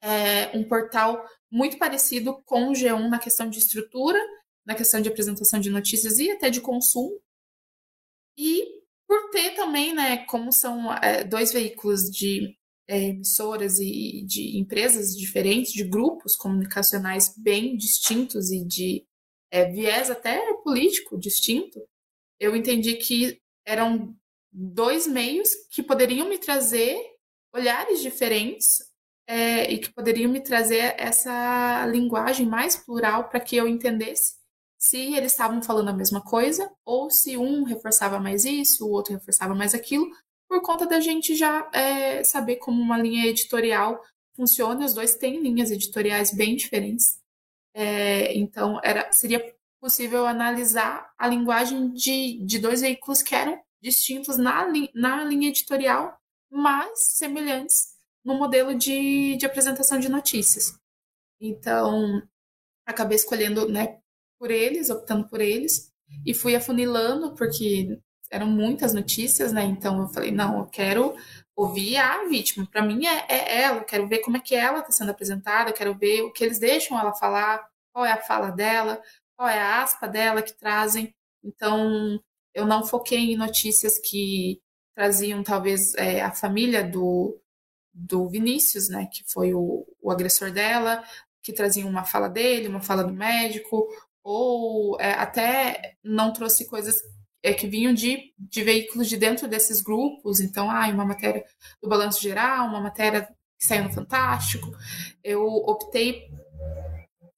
é, 0.01 0.57
um 0.57 0.63
portal 0.63 1.23
muito 1.51 1.77
parecido 1.77 2.41
com 2.45 2.69
o 2.69 2.71
G1 2.71 3.09
na 3.09 3.19
questão 3.19 3.49
de 3.49 3.59
estrutura, 3.59 4.19
na 4.65 4.75
questão 4.75 5.01
de 5.01 5.09
apresentação 5.09 5.59
de 5.59 5.69
notícias 5.69 6.19
e 6.19 6.31
até 6.31 6.49
de 6.49 6.61
consumo. 6.61 7.19
E 8.37 8.77
por 9.07 9.29
ter 9.31 9.55
também, 9.55 9.93
né, 9.93 10.25
como 10.25 10.51
são 10.51 10.93
é, 10.93 11.23
dois 11.23 11.51
veículos 11.51 12.09
de 12.11 12.55
é, 12.87 13.09
emissoras 13.09 13.79
e 13.79 14.23
de 14.25 14.57
empresas 14.57 15.15
diferentes, 15.15 15.73
de 15.73 15.83
grupos 15.83 16.35
comunicacionais 16.35 17.33
bem 17.37 17.75
distintos 17.75 18.51
e 18.51 18.65
de 18.65 19.05
é, 19.51 19.65
viés 19.65 20.09
até 20.09 20.53
político 20.63 21.17
distinto, 21.17 21.81
eu 22.39 22.55
entendi 22.55 22.95
que 22.95 23.41
eram 23.65 24.15
dois 24.51 25.07
meios 25.07 25.49
que 25.71 25.81
poderiam 25.81 26.29
me 26.29 26.37
trazer 26.37 26.97
olhares 27.53 28.01
diferentes 28.01 28.79
é, 29.27 29.71
e 29.71 29.79
que 29.79 29.93
poderiam 29.93 30.31
me 30.31 30.41
trazer 30.41 30.95
essa 30.97 31.85
linguagem 31.87 32.45
mais 32.45 32.75
plural 32.75 33.29
para 33.29 33.39
que 33.39 33.55
eu 33.55 33.67
entendesse 33.67 34.35
se 34.77 35.15
eles 35.15 35.31
estavam 35.31 35.61
falando 35.61 35.89
a 35.89 35.93
mesma 35.93 36.21
coisa 36.21 36.71
ou 36.85 37.09
se 37.09 37.35
um 37.37 37.63
reforçava 37.63 38.19
mais 38.19 38.45
isso, 38.45 38.85
o 38.85 38.91
outro 38.91 39.13
reforçava 39.13 39.55
mais 39.55 39.73
aquilo, 39.73 40.07
por 40.47 40.61
conta 40.61 40.85
da 40.85 40.99
gente 40.99 41.35
já 41.35 41.69
é, 41.73 42.23
saber 42.23 42.57
como 42.57 42.81
uma 42.81 42.97
linha 42.97 43.25
editorial 43.25 44.01
funciona. 44.35 44.85
Os 44.85 44.93
dois 44.93 45.15
têm 45.15 45.41
linhas 45.41 45.71
editoriais 45.71 46.33
bem 46.33 46.55
diferentes. 46.55 47.19
É, 47.73 48.33
então, 48.37 48.79
era, 48.83 49.11
seria 49.11 49.43
possível 49.79 50.25
analisar 50.25 51.11
a 51.17 51.27
linguagem 51.27 51.91
de, 51.91 52.39
de 52.45 52.59
dois 52.59 52.81
veículos 52.81 53.21
que 53.21 53.35
eram 53.35 53.61
distintos 53.81 54.37
na, 54.37 54.65
na 54.93 55.23
linha 55.23 55.49
editorial, 55.49 56.17
mas 56.49 57.15
semelhantes 57.15 57.95
no 58.23 58.35
modelo 58.35 58.75
de, 58.75 59.35
de 59.37 59.45
apresentação 59.45 59.99
de 59.99 60.09
notícias. 60.09 60.77
Então, 61.39 62.21
acabei 62.85 63.15
escolhendo 63.15 63.69
né, 63.69 63.99
por 64.39 64.51
eles, 64.51 64.89
optando 64.89 65.27
por 65.27 65.41
eles, 65.41 65.91
e 66.25 66.33
fui 66.33 66.55
afunilando, 66.55 67.33
porque 67.35 67.99
eram 68.29 68.47
muitas 68.47 68.93
notícias, 68.93 69.51
né? 69.51 69.63
Então 69.63 70.01
eu 70.01 70.07
falei, 70.09 70.31
não, 70.31 70.59
eu 70.59 70.65
quero 70.65 71.15
ouvir 71.55 71.97
a 71.97 72.25
vítima. 72.27 72.67
Para 72.67 72.83
mim 72.83 73.05
é, 73.05 73.25
é, 73.27 73.61
ela, 73.63 73.79
eu 73.79 73.85
quero 73.85 74.07
ver 74.07 74.19
como 74.19 74.37
é 74.37 74.39
que 74.39 74.55
ela 74.55 74.79
está 74.79 74.91
sendo 74.91 75.11
apresentada, 75.11 75.69
eu 75.69 75.73
quero 75.73 75.97
ver 75.97 76.21
o 76.21 76.31
que 76.31 76.43
eles 76.43 76.59
deixam 76.59 76.99
ela 76.99 77.13
falar, 77.13 77.67
qual 77.91 78.05
é 78.05 78.11
a 78.11 78.21
fala 78.21 78.51
dela, 78.51 79.01
qual 79.35 79.49
é 79.49 79.59
a 79.59 79.81
aspa 79.81 80.07
dela 80.07 80.41
que 80.41 80.53
trazem. 80.53 81.13
Então 81.43 82.19
eu 82.53 82.65
não 82.65 82.85
foquei 82.85 83.31
em 83.31 83.37
notícias 83.37 83.97
que 83.99 84.61
traziam 84.95 85.43
talvez 85.43 85.93
é, 85.95 86.21
a 86.21 86.31
família 86.31 86.83
do, 86.83 87.39
do 87.93 88.27
Vinícius, 88.29 88.89
né, 88.89 89.07
que 89.11 89.23
foi 89.31 89.53
o, 89.53 89.85
o 90.01 90.11
agressor 90.11 90.51
dela, 90.51 91.03
que 91.41 91.53
traziam 91.53 91.89
uma 91.89 92.03
fala 92.03 92.27
dele, 92.27 92.67
uma 92.67 92.81
fala 92.81 93.03
do 93.03 93.13
médico, 93.13 93.87
ou 94.29 94.99
é, 94.99 95.13
até 95.13 95.95
não 96.03 96.33
trouxe 96.33 96.65
coisas 96.65 97.01
é, 97.41 97.53
que 97.53 97.65
vinham 97.65 97.93
de, 97.93 98.33
de 98.37 98.61
veículos 98.61 99.07
de 99.07 99.15
dentro 99.15 99.47
desses 99.47 99.79
grupos. 99.81 100.41
Então, 100.41 100.69
ah, 100.69 100.85
uma 100.89 101.05
matéria 101.05 101.45
do 101.81 101.87
Balanço 101.87 102.21
Geral, 102.21 102.67
uma 102.67 102.81
matéria 102.81 103.25
que 103.57 103.65
saiu 103.65 103.85
no 103.85 103.93
Fantástico. 103.93 104.69
Eu 105.23 105.45
optei 105.45 106.29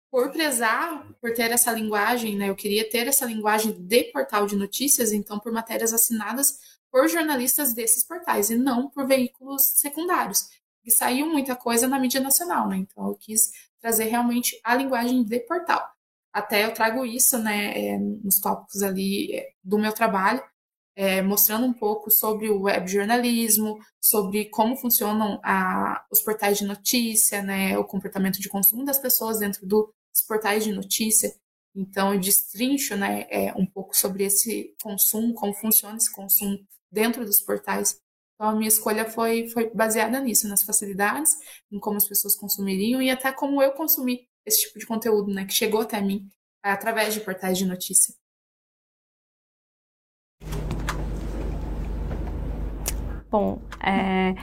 por 0.10 0.32
prezar, 0.32 1.08
por 1.21 1.32
ter 1.32 1.52
essa 1.52 1.71
linguagem, 1.71 2.36
né? 2.36 2.49
Eu 2.49 2.56
queria 2.56 2.89
ter 2.89 3.06
essa 3.06 3.23
linguagem 3.23 3.71
de 3.71 4.06
portal 4.06 4.47
de 4.47 4.56
notícias, 4.56 5.12
então 5.12 5.38
por 5.38 5.52
matérias 5.52 5.93
assinadas 5.93 6.58
por 6.89 7.08
jornalistas 7.08 7.71
desses 7.71 8.04
portais 8.04 8.49
e 8.49 8.56
não 8.56 8.89
por 8.89 9.06
veículos 9.06 9.62
secundários. 9.75 10.49
E 10.84 10.89
saiu 10.89 11.28
muita 11.28 11.56
coisa 11.56 11.88
na 11.88 11.99
mídia 11.99 12.19
nacional, 12.19 12.67
né? 12.67 12.78
Então 12.78 13.10
eu 13.10 13.13
quis 13.13 13.52
trazer 13.80 14.06
realmente 14.06 14.60
a 14.63 14.73
linguagem 14.73 15.23
de 15.23 15.39
portal. 15.41 15.88
Até 16.34 16.65
eu 16.65 16.74
trago 16.74 17.06
isso, 17.06 17.38
né, 17.38 17.74
é, 17.76 17.98
nos 17.98 18.39
tópicos 18.39 18.84
ali 18.84 19.34
é, 19.36 19.50
do 19.63 19.80
meu 19.80 19.92
trabalho, 19.92 20.42
é, 20.96 21.22
mostrando 21.22 21.65
um 21.65 21.74
pouco 21.74 22.12
sobre 22.12 22.50
o 22.50 22.63
web 22.63 22.88
jornalismo, 22.88 23.78
sobre 24.02 24.46
como 24.50 24.76
funcionam 24.76 25.39
a, 25.44 26.06
os 26.12 26.22
portais 26.22 26.58
de 26.58 26.65
notícia, 26.65 27.42
né, 27.42 27.78
o 27.78 27.86
comportamento 27.86 28.39
de 28.39 28.50
consumo 28.50 28.86
das 28.86 29.00
pessoas 29.00 29.39
dentro 29.39 29.65
dos 29.65 29.88
portais 30.28 30.63
de 30.63 30.72
notícia. 30.72 31.34
Então, 31.76 32.13
eu 32.13 32.20
destrincho 32.20 32.96
né, 32.96 33.26
é, 33.30 33.54
um 33.54 33.65
pouco 33.65 33.96
sobre 33.96 34.24
esse 34.24 34.76
consumo, 34.84 35.34
como 35.34 35.54
funciona 35.54 35.98
esse 35.98 36.12
consumo 36.12 36.58
dentro 36.92 37.26
dos 37.26 37.42
portais. 37.42 38.00
Então, 38.36 38.50
a 38.50 38.56
minha 38.56 38.68
escolha 38.68 39.06
foi, 39.10 39.50
foi 39.50 39.70
baseada 39.74 40.20
nisso, 40.20 40.48
nas 40.48 40.63
facilidades, 40.63 41.32
em 41.72 41.80
como 41.80 41.98
as 41.98 42.08
pessoas 42.08 42.36
consumiriam 42.36 43.02
e 43.02 43.10
até 43.10 43.32
como 43.32 43.62
eu 43.62 43.72
consumi 43.74 44.29
esse 44.50 44.68
tipo 44.68 44.78
de 44.80 44.86
conteúdo, 44.86 45.34
né, 45.34 45.46
que 45.46 45.54
chegou 45.54 45.82
até 45.82 46.02
mim 46.02 46.28
através 46.62 47.14
de 47.14 47.22
portais 47.22 47.58
de 47.58 47.66
notícia. 47.66 48.14
Bom, 53.32 53.62
é, 53.82 54.34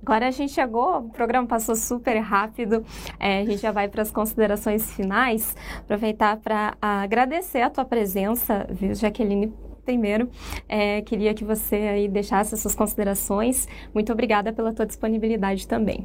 agora 0.00 0.28
a 0.28 0.30
gente 0.30 0.52
chegou, 0.52 0.98
o 0.98 1.10
programa 1.10 1.46
passou 1.46 1.74
super 1.74 2.18
rápido, 2.20 2.84
é, 3.18 3.40
a 3.40 3.44
gente 3.44 3.60
já 3.60 3.72
vai 3.72 3.88
para 3.88 4.02
as 4.02 4.12
considerações 4.12 4.92
finais. 4.92 5.56
Aproveitar 5.80 6.36
para 6.36 6.78
agradecer 6.80 7.60
a 7.62 7.68
tua 7.68 7.84
presença, 7.84 8.66
viu, 8.70 8.94
Jaqueline 8.94 9.52
primeiro, 9.84 10.30
é, 10.68 11.00
queria 11.00 11.32
que 11.32 11.42
você 11.42 11.76
aí 11.76 12.08
deixasse 12.08 12.54
as 12.54 12.60
suas 12.60 12.74
considerações. 12.74 13.66
Muito 13.94 14.12
obrigada 14.12 14.52
pela 14.52 14.72
tua 14.72 14.84
disponibilidade 14.84 15.66
também. 15.66 16.04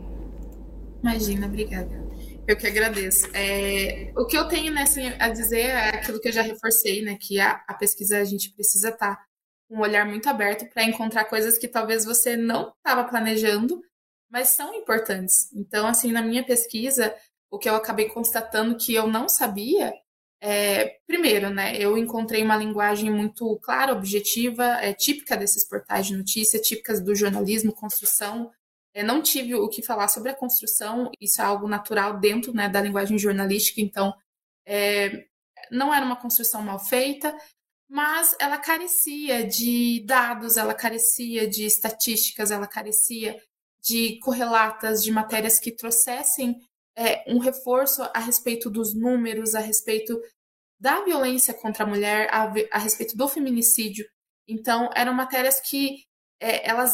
Imagina, 1.04 1.48
obrigada. 1.48 2.03
Eu 2.48 2.58
que 2.58 2.68
agradeço. 2.68 3.28
É, 3.34 4.12
o 4.18 4.26
que 4.26 4.38
eu 4.38 4.48
tenho 4.48 4.72
nessa 4.74 5.00
a 5.20 5.30
dizer 5.30 5.62
é 5.62 5.90
aquilo 5.90 6.20
que 6.20 6.28
eu 6.28 6.32
já 6.34 6.42
reforcei, 6.42 7.02
né? 7.02 7.18
Que 7.20 7.40
a, 7.40 7.64
a 7.68 7.74
pesquisa 7.74 8.18
a 8.18 8.24
gente 8.24 8.52
precisa 8.52 8.90
estar 8.90 9.16
tá 9.16 9.26
um 9.70 9.80
olhar 9.80 10.06
muito 10.06 10.28
aberto 10.30 10.70
para 10.72 10.84
encontrar 10.84 11.26
coisas 11.26 11.58
que 11.58 11.68
talvez 11.68 12.06
você 12.06 12.36
não 12.36 12.74
estava 12.78 13.06
planejando, 13.06 13.82
mas 14.30 14.50
são 14.50 14.74
importantes. 14.76 15.52
Então, 15.54 15.88
assim, 15.88 16.12
na 16.12 16.22
minha 16.22 16.44
pesquisa, 16.44 17.16
o 17.50 17.58
que 17.58 17.70
eu 17.70 17.76
acabei 17.76 18.10
constatando 18.10 18.78
que 18.78 18.94
eu 18.94 19.08
não 19.08 19.30
sabia 19.30 19.94
é, 20.46 20.98
primeiro, 21.08 21.50
né, 21.50 21.78
eu 21.78 21.98
encontrei 21.98 22.44
uma 22.44 22.58
linguagem 22.58 23.10
muito 23.10 23.58
clara, 23.60 23.94
objetiva, 23.94 24.66
é, 24.82 24.92
típica 24.94 25.38
desses 25.38 25.66
portais 25.66 26.08
de 26.08 26.18
notícia, 26.18 26.60
típicas 26.60 27.00
do 27.00 27.16
jornalismo, 27.16 27.72
construção, 27.72 28.52
eu 28.94 29.04
não 29.04 29.22
tive 29.22 29.56
o 29.56 29.68
que 29.68 29.82
falar 29.82 30.08
sobre 30.08 30.30
a 30.30 30.36
construção, 30.36 31.12
isso 31.20 31.42
é 31.42 31.46
algo 31.46 31.68
natural 31.68 32.20
dentro 32.20 32.54
né, 32.54 32.70
da 32.70 32.82
linguagem 32.82 33.18
jornalística, 33.18 33.82
então 33.82 34.14
é, 34.66 35.26
não 35.72 35.94
era 35.94 36.06
uma 36.06 36.16
construção 36.16 36.62
mal 36.62 36.80
feita, 36.80 37.36
mas 37.90 38.36
ela 38.40 38.58
carecia 38.58 39.46
de 39.48 40.04
dados, 40.06 40.58
ela 40.58 40.74
carecia 40.74 41.48
de 41.48 41.66
estatísticas, 41.66 42.52
ela 42.52 42.68
carecia 42.68 43.40
de 43.84 44.20
correlatas, 44.20 45.04
de 45.04 45.12
matérias 45.12 45.60
que 45.60 45.72
trouxessem 45.72 46.60
é, 46.96 47.24
um 47.32 47.40
reforço 47.40 48.02
a 48.14 48.20
respeito 48.20 48.70
dos 48.70 48.94
números, 48.94 49.56
a 49.56 49.60
respeito 49.60 50.20
da 50.80 51.04
violência 51.04 51.54
contra 51.54 51.84
a 51.84 51.88
mulher, 51.88 52.30
a, 52.32 52.52
a 52.72 52.78
respeito 52.78 53.16
do 53.16 53.28
feminicídio. 53.28 54.06
Então, 54.48 54.90
eram 54.96 55.14
matérias 55.14 55.60
que 55.60 56.04
é, 56.40 56.68
elas 56.68 56.94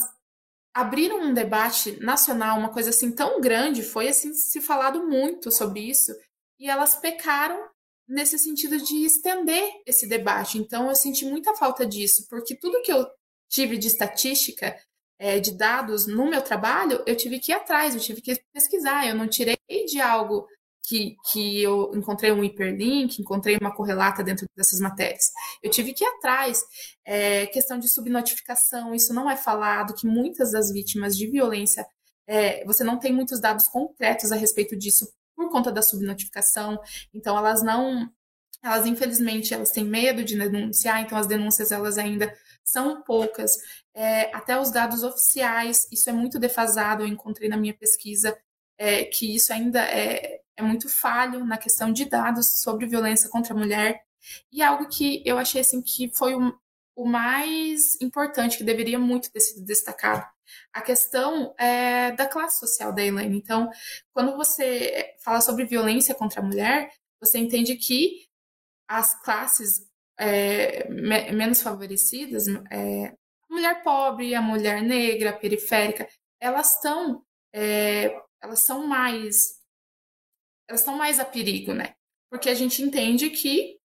abriram 0.80 1.22
um 1.22 1.34
debate 1.34 2.00
nacional, 2.00 2.58
uma 2.58 2.72
coisa 2.72 2.90
assim 2.90 3.12
tão 3.12 3.42
grande, 3.42 3.84
foi 3.84 4.08
assim 4.08 4.34
se 4.34 4.62
falado 4.62 5.06
muito 5.08 5.52
sobre 5.52 5.82
isso, 5.82 6.12
e 6.60 6.70
elas 6.70 6.96
pecaram 6.96 7.70
nesse 8.08 8.40
sentido 8.40 8.78
de 8.78 9.06
estender 9.06 9.72
esse 9.86 10.08
debate. 10.08 10.58
Então 10.58 10.90
eu 10.90 10.96
senti 10.96 11.26
muita 11.26 11.56
falta 11.56 11.86
disso, 11.86 12.26
porque 12.30 12.56
tudo 12.56 12.82
que 12.82 12.92
eu 12.92 13.06
tive 13.50 13.78
de 13.78 13.88
estatística, 13.88 14.76
é, 15.20 15.40
de 15.40 15.52
dados 15.52 16.08
no 16.08 16.30
meu 16.30 16.42
trabalho, 16.42 17.04
eu 17.06 17.16
tive 17.16 17.40
que 17.40 17.52
ir 17.52 17.56
atrás, 17.56 17.94
eu 17.94 18.02
tive 18.02 18.22
que 18.22 18.42
pesquisar, 18.54 19.08
eu 19.08 19.16
não 19.16 19.28
tirei 19.28 19.58
de 19.86 20.00
algo 20.00 20.48
que, 20.90 21.16
que 21.32 21.62
eu 21.62 21.92
encontrei 21.94 22.32
um 22.32 22.44
hiperlink, 22.44 23.22
encontrei 23.22 23.56
uma 23.62 23.74
correlata 23.74 24.24
dentro 24.24 24.48
dessas 24.58 24.80
matérias. 24.80 25.32
Eu 25.62 25.70
tive 25.70 25.94
que 25.94 26.04
ir 26.04 26.08
atrás. 26.08 26.64
É, 27.06 27.46
questão 27.48 27.78
de 27.78 27.88
subnotificação, 27.88 28.96
isso 28.96 29.14
não 29.14 29.30
é 29.30 29.38
falado, 29.38 29.94
que 29.94 30.08
muitas 30.08 30.52
das 30.52 30.72
vítimas 30.72 31.16
de 31.16 31.28
violência, 31.28 31.86
é, 32.26 32.66
você 32.66 32.84
não 32.84 32.98
tem 32.98 33.14
muitos 33.14 33.40
dados 33.40 33.68
concretos 33.68 34.32
a 34.32 34.36
respeito 34.36 34.76
disso 34.76 35.08
por 35.36 35.52
conta 35.52 35.72
da 35.72 35.84
subnotificação. 35.84 36.80
Então, 37.14 37.38
elas 37.38 37.62
não. 37.62 38.10
Elas, 38.64 38.86
infelizmente, 38.86 39.54
elas 39.54 39.72
têm 39.72 39.86
medo 39.86 40.24
de 40.24 40.38
denunciar, 40.38 41.02
então 41.02 41.18
as 41.18 41.28
denúncias 41.28 41.72
elas 41.72 41.98
ainda 41.98 42.36
são 42.66 43.02
poucas. 43.04 43.52
É, 43.94 44.36
até 44.36 44.60
os 44.60 44.72
dados 44.72 45.04
oficiais, 45.04 45.88
isso 45.92 46.10
é 46.10 46.14
muito 46.14 46.38
defasado, 46.40 47.04
eu 47.04 47.08
encontrei 47.08 47.48
na 47.48 47.56
minha 47.56 47.74
pesquisa 47.74 48.38
é, 48.78 49.06
que 49.06 49.36
isso 49.36 49.54
ainda 49.54 49.82
é, 49.82 50.42
é 50.60 50.64
muito 50.64 50.90
falho 50.90 51.46
na 51.46 51.58
questão 51.58 51.92
de 51.92 52.06
dados 52.06 52.62
sobre 52.62 52.86
violência 52.86 53.30
contra 53.30 53.54
a 53.54 53.58
mulher. 53.58 54.04
E 54.52 54.62
algo 54.62 54.88
que 54.88 55.24
eu 55.26 55.38
achei 55.38 55.62
assim 55.62 55.82
que 55.82 56.12
foi 56.14 56.36
o, 56.36 56.54
o 56.96 57.06
mais 57.08 58.00
importante, 58.02 58.58
que 58.58 58.64
deveria 58.64 59.00
muito 59.00 59.32
ter 59.32 59.40
sido 59.40 59.66
destacado. 59.66 60.28
A 60.74 60.82
questão 60.82 61.54
é, 61.58 62.12
da 62.12 62.28
classe 62.28 62.60
social 62.60 62.94
da 62.94 63.04
Elaine. 63.04 63.38
Então, 63.38 63.70
quando 64.12 64.36
você 64.36 65.16
fala 65.24 65.42
sobre 65.42 65.66
violência 65.66 66.14
contra 66.14 66.42
a 66.42 66.44
mulher, 66.44 66.92
você 67.22 67.38
entende 67.38 67.76
que 67.76 68.28
as 68.88 69.14
classes 69.24 69.88
é, 70.18 70.90
me, 70.90 71.32
menos 71.32 71.62
favorecidas, 71.62 72.48
é, 72.70 73.06
a 73.50 73.54
mulher 73.54 73.82
pobre, 73.84 74.36
a 74.36 74.42
mulher 74.42 74.82
negra, 74.82 75.30
a 75.30 75.38
periférica, 75.38 76.08
elas 76.42 76.76
estão 76.76 77.24
é, 77.54 78.22
elas 78.42 78.60
são 78.60 78.88
mais 78.88 79.59
elas 80.70 80.82
estão 80.82 80.96
mais 80.96 81.20
a 81.20 81.26
perigo, 81.26 81.74
né? 81.74 81.96
Porque 82.30 82.50
a 82.50 82.54
gente 82.54 82.82
entende 82.84 83.30
que 83.32 83.78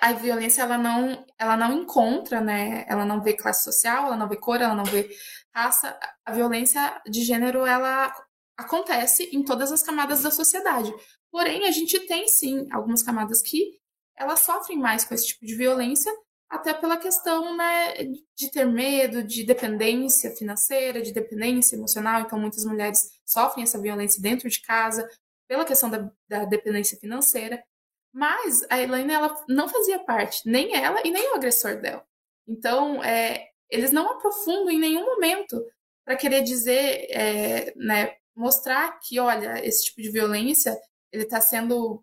a 0.00 0.12
violência 0.12 0.62
ela 0.62 0.76
não 0.76 1.24
ela 1.38 1.56
não 1.56 1.72
encontra, 1.82 2.40
né? 2.40 2.84
Ela 2.88 3.04
não 3.04 3.22
vê 3.22 3.32
classe 3.34 3.64
social, 3.64 4.06
ela 4.06 4.16
não 4.16 4.28
vê 4.28 4.36
cor, 4.36 4.60
ela 4.60 4.74
não 4.74 4.84
vê 4.84 5.08
raça. 5.54 5.98
A 6.24 6.32
violência 6.32 7.00
de 7.08 7.22
gênero 7.22 7.64
ela 7.64 8.12
acontece 8.56 9.30
em 9.32 9.42
todas 9.44 9.72
as 9.72 9.82
camadas 9.82 10.22
da 10.22 10.30
sociedade. 10.30 10.92
Porém, 11.30 11.66
a 11.66 11.70
gente 11.70 11.98
tem 12.00 12.28
sim 12.28 12.66
algumas 12.70 13.02
camadas 13.02 13.40
que 13.40 13.80
elas 14.16 14.40
sofrem 14.40 14.78
mais 14.78 15.04
com 15.04 15.14
esse 15.14 15.28
tipo 15.28 15.46
de 15.46 15.54
violência, 15.56 16.12
até 16.48 16.74
pela 16.74 16.98
questão 16.98 17.56
né, 17.56 17.94
de 18.36 18.50
ter 18.50 18.66
medo, 18.66 19.22
de 19.22 19.42
dependência 19.42 20.30
financeira, 20.36 21.00
de 21.00 21.12
dependência 21.12 21.76
emocional. 21.76 22.20
Então, 22.20 22.38
muitas 22.38 22.64
mulheres 22.66 23.00
sofrem 23.24 23.64
essa 23.64 23.80
violência 23.80 24.20
dentro 24.20 24.48
de 24.50 24.60
casa, 24.60 25.08
pela 25.52 25.66
questão 25.66 25.90
da, 25.90 26.10
da 26.26 26.46
dependência 26.46 26.96
financeira. 26.96 27.62
Mas 28.10 28.64
a 28.70 28.80
Elaine 28.80 29.12
ela 29.12 29.44
não 29.46 29.68
fazia 29.68 29.98
parte, 29.98 30.48
nem 30.48 30.74
ela 30.74 31.06
e 31.06 31.10
nem 31.10 31.30
o 31.30 31.34
agressor 31.34 31.78
dela. 31.78 32.02
Então, 32.48 33.04
é, 33.04 33.50
eles 33.68 33.92
não 33.92 34.12
aprofundam 34.12 34.70
em 34.70 34.78
nenhum 34.78 35.04
momento 35.04 35.62
para 36.06 36.16
querer 36.16 36.40
dizer, 36.40 37.06
é, 37.10 37.74
né, 37.76 38.16
mostrar 38.34 38.98
que, 39.00 39.20
olha, 39.20 39.62
esse 39.62 39.84
tipo 39.84 40.00
de 40.00 40.10
violência 40.10 40.74
ele 41.12 41.24
está 41.24 41.38
sendo 41.38 42.02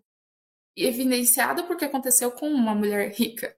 evidenciado 0.76 1.64
porque 1.64 1.84
aconteceu 1.84 2.30
com 2.30 2.48
uma 2.48 2.72
mulher 2.72 3.10
rica, 3.10 3.56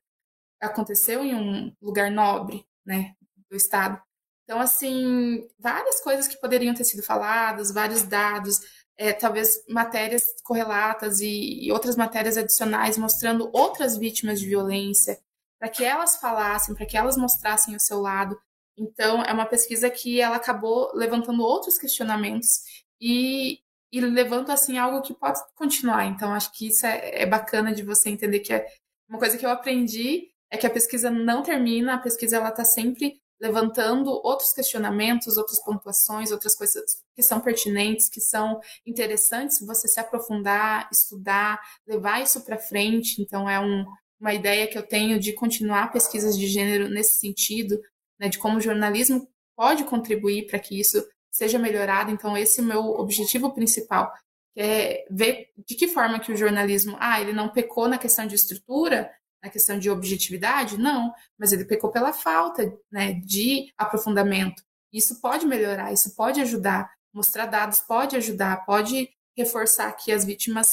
aconteceu 0.58 1.22
em 1.22 1.34
um 1.34 1.76
lugar 1.82 2.10
nobre, 2.10 2.66
né, 2.82 3.14
do 3.50 3.56
estado. 3.58 4.02
Então, 4.44 4.58
assim, 4.58 5.46
várias 5.58 6.00
coisas 6.00 6.26
que 6.26 6.40
poderiam 6.40 6.74
ter 6.74 6.84
sido 6.84 7.02
faladas, 7.02 7.70
vários 7.70 8.04
dados, 8.04 8.58
é, 8.96 9.12
talvez 9.12 9.64
matérias 9.68 10.24
correlatas 10.44 11.20
e, 11.20 11.64
e 11.64 11.72
outras 11.72 11.96
matérias 11.96 12.36
adicionais 12.36 12.98
mostrando 12.98 13.50
outras 13.52 13.96
vítimas 13.96 14.40
de 14.40 14.46
violência, 14.46 15.18
para 15.58 15.68
que 15.68 15.84
elas 15.84 16.16
falassem, 16.16 16.74
para 16.74 16.86
que 16.86 16.96
elas 16.96 17.16
mostrassem 17.16 17.74
o 17.74 17.80
seu 17.80 18.00
lado. 18.00 18.38
Então, 18.76 19.22
é 19.22 19.32
uma 19.32 19.46
pesquisa 19.46 19.88
que 19.90 20.20
ela 20.20 20.36
acabou 20.36 20.90
levantando 20.94 21.42
outros 21.42 21.78
questionamentos 21.78 22.62
e, 23.00 23.60
e 23.92 24.00
levando, 24.00 24.50
assim, 24.50 24.78
algo 24.78 25.02
que 25.02 25.14
pode 25.14 25.40
continuar. 25.54 26.06
Então, 26.06 26.34
acho 26.34 26.52
que 26.52 26.68
isso 26.68 26.86
é, 26.86 27.22
é 27.22 27.26
bacana 27.26 27.72
de 27.72 27.82
você 27.82 28.10
entender 28.10 28.40
que 28.40 28.52
é 28.52 28.66
uma 29.08 29.18
coisa 29.18 29.36
que 29.36 29.44
eu 29.44 29.50
aprendi 29.50 30.32
é 30.50 30.56
que 30.58 30.66
a 30.66 30.70
pesquisa 30.70 31.10
não 31.10 31.42
termina, 31.42 31.94
a 31.94 31.98
pesquisa 31.98 32.36
ela 32.36 32.50
está 32.50 32.64
sempre 32.64 33.21
levantando 33.42 34.08
outros 34.22 34.52
questionamentos, 34.52 35.36
outras 35.36 35.60
pontuações, 35.64 36.30
outras 36.30 36.54
coisas 36.54 37.02
que 37.12 37.24
são 37.24 37.40
pertinentes, 37.40 38.08
que 38.08 38.20
são 38.20 38.60
interessantes 38.86 39.58
você 39.66 39.88
se 39.88 39.98
aprofundar, 39.98 40.88
estudar, 40.92 41.60
levar 41.84 42.22
isso 42.22 42.40
para 42.44 42.56
frente. 42.56 43.20
Então, 43.20 43.50
é 43.50 43.58
um, 43.58 43.84
uma 44.20 44.32
ideia 44.32 44.68
que 44.68 44.78
eu 44.78 44.86
tenho 44.86 45.18
de 45.18 45.32
continuar 45.32 45.90
pesquisas 45.90 46.38
de 46.38 46.46
gênero 46.46 46.88
nesse 46.88 47.18
sentido, 47.18 47.80
né, 48.16 48.28
de 48.28 48.38
como 48.38 48.58
o 48.58 48.60
jornalismo 48.60 49.28
pode 49.56 49.82
contribuir 49.82 50.46
para 50.46 50.60
que 50.60 50.78
isso 50.78 51.04
seja 51.28 51.58
melhorado. 51.58 52.12
Então, 52.12 52.36
esse 52.36 52.60
é 52.60 52.62
o 52.62 52.66
meu 52.66 52.80
objetivo 52.80 53.52
principal, 53.52 54.12
que 54.54 54.60
é 54.60 55.04
ver 55.10 55.48
de 55.66 55.74
que 55.74 55.88
forma 55.88 56.20
que 56.20 56.30
o 56.30 56.36
jornalismo, 56.36 56.96
ah, 57.00 57.20
ele 57.20 57.32
não 57.32 57.48
pecou 57.48 57.88
na 57.88 57.98
questão 57.98 58.24
de 58.24 58.36
estrutura, 58.36 59.10
na 59.42 59.50
questão 59.50 59.78
de 59.78 59.90
objetividade? 59.90 60.78
Não, 60.78 61.12
mas 61.38 61.52
ele 61.52 61.64
pecou 61.64 61.90
pela 61.90 62.12
falta 62.12 62.72
né, 62.90 63.14
de 63.14 63.72
aprofundamento. 63.76 64.62
Isso 64.92 65.20
pode 65.20 65.46
melhorar, 65.46 65.92
isso 65.92 66.14
pode 66.14 66.40
ajudar. 66.40 66.90
Mostrar 67.12 67.46
dados 67.46 67.80
pode 67.80 68.16
ajudar, 68.16 68.64
pode 68.64 69.08
reforçar 69.36 69.92
que 69.92 70.12
as 70.12 70.24
vítimas 70.24 70.68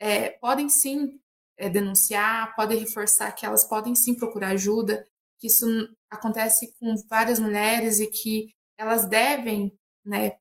é, 0.00 0.30
podem 0.30 0.68
sim 0.68 1.20
é, 1.56 1.68
denunciar, 1.68 2.54
pode 2.54 2.74
reforçar 2.74 3.32
que 3.32 3.46
elas 3.46 3.64
podem 3.64 3.94
sim 3.94 4.14
procurar 4.14 4.48
ajuda, 4.48 5.06
que 5.38 5.46
isso 5.46 5.66
acontece 6.10 6.74
com 6.78 6.94
várias 7.08 7.38
mulheres 7.38 8.00
e 8.00 8.06
que 8.06 8.54
elas 8.76 9.06
devem 9.06 9.76
né, 10.04 10.36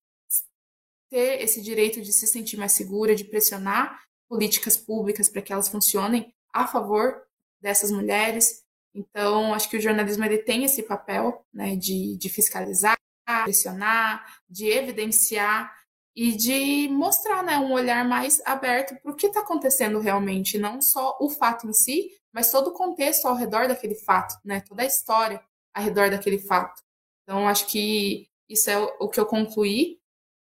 ter 1.09 1.41
esse 1.41 1.61
direito 1.61 2.01
de 2.01 2.11
se 2.13 2.27
sentir 2.27 2.57
mais 2.57 2.73
segura, 2.73 3.15
de 3.15 3.25
pressionar 3.25 4.01
políticas 4.29 4.77
públicas 4.77 5.29
para 5.29 5.41
que 5.41 5.53
elas 5.53 5.69
funcionem 5.69 6.33
a 6.53 6.67
favor 6.67 7.26
dessas 7.61 7.91
mulheres. 7.91 8.63
Então, 8.93 9.53
acho 9.53 9.69
que 9.69 9.77
o 9.77 9.81
jornalismo 9.81 10.25
ele 10.25 10.39
tem 10.39 10.63
esse 10.63 10.83
papel 10.83 11.45
né, 11.53 11.75
de, 11.75 12.17
de 12.17 12.29
fiscalizar, 12.29 12.95
pressionar, 13.43 14.25
de 14.49 14.67
evidenciar 14.67 15.71
e 16.15 16.31
de 16.31 16.87
mostrar 16.89 17.43
né, 17.43 17.57
um 17.59 17.71
olhar 17.73 18.03
mais 18.03 18.41
aberto 18.43 18.99
para 19.01 19.11
o 19.11 19.15
que 19.15 19.27
está 19.27 19.41
acontecendo 19.41 19.99
realmente, 19.99 20.57
não 20.57 20.81
só 20.81 21.15
o 21.21 21.29
fato 21.29 21.67
em 21.67 21.73
si, 21.73 22.09
mas 22.33 22.49
todo 22.49 22.69
o 22.69 22.73
contexto 22.73 23.27
ao 23.27 23.35
redor 23.35 23.67
daquele 23.67 23.95
fato, 23.95 24.35
né, 24.43 24.61
toda 24.61 24.81
a 24.81 24.85
história 24.85 25.39
ao 25.75 25.83
redor 25.83 26.09
daquele 26.09 26.39
fato. 26.39 26.81
Então, 27.23 27.47
acho 27.47 27.67
que 27.67 28.27
isso 28.49 28.69
é 28.69 28.77
o 28.99 29.07
que 29.09 29.19
eu 29.19 29.25
concluí 29.25 29.99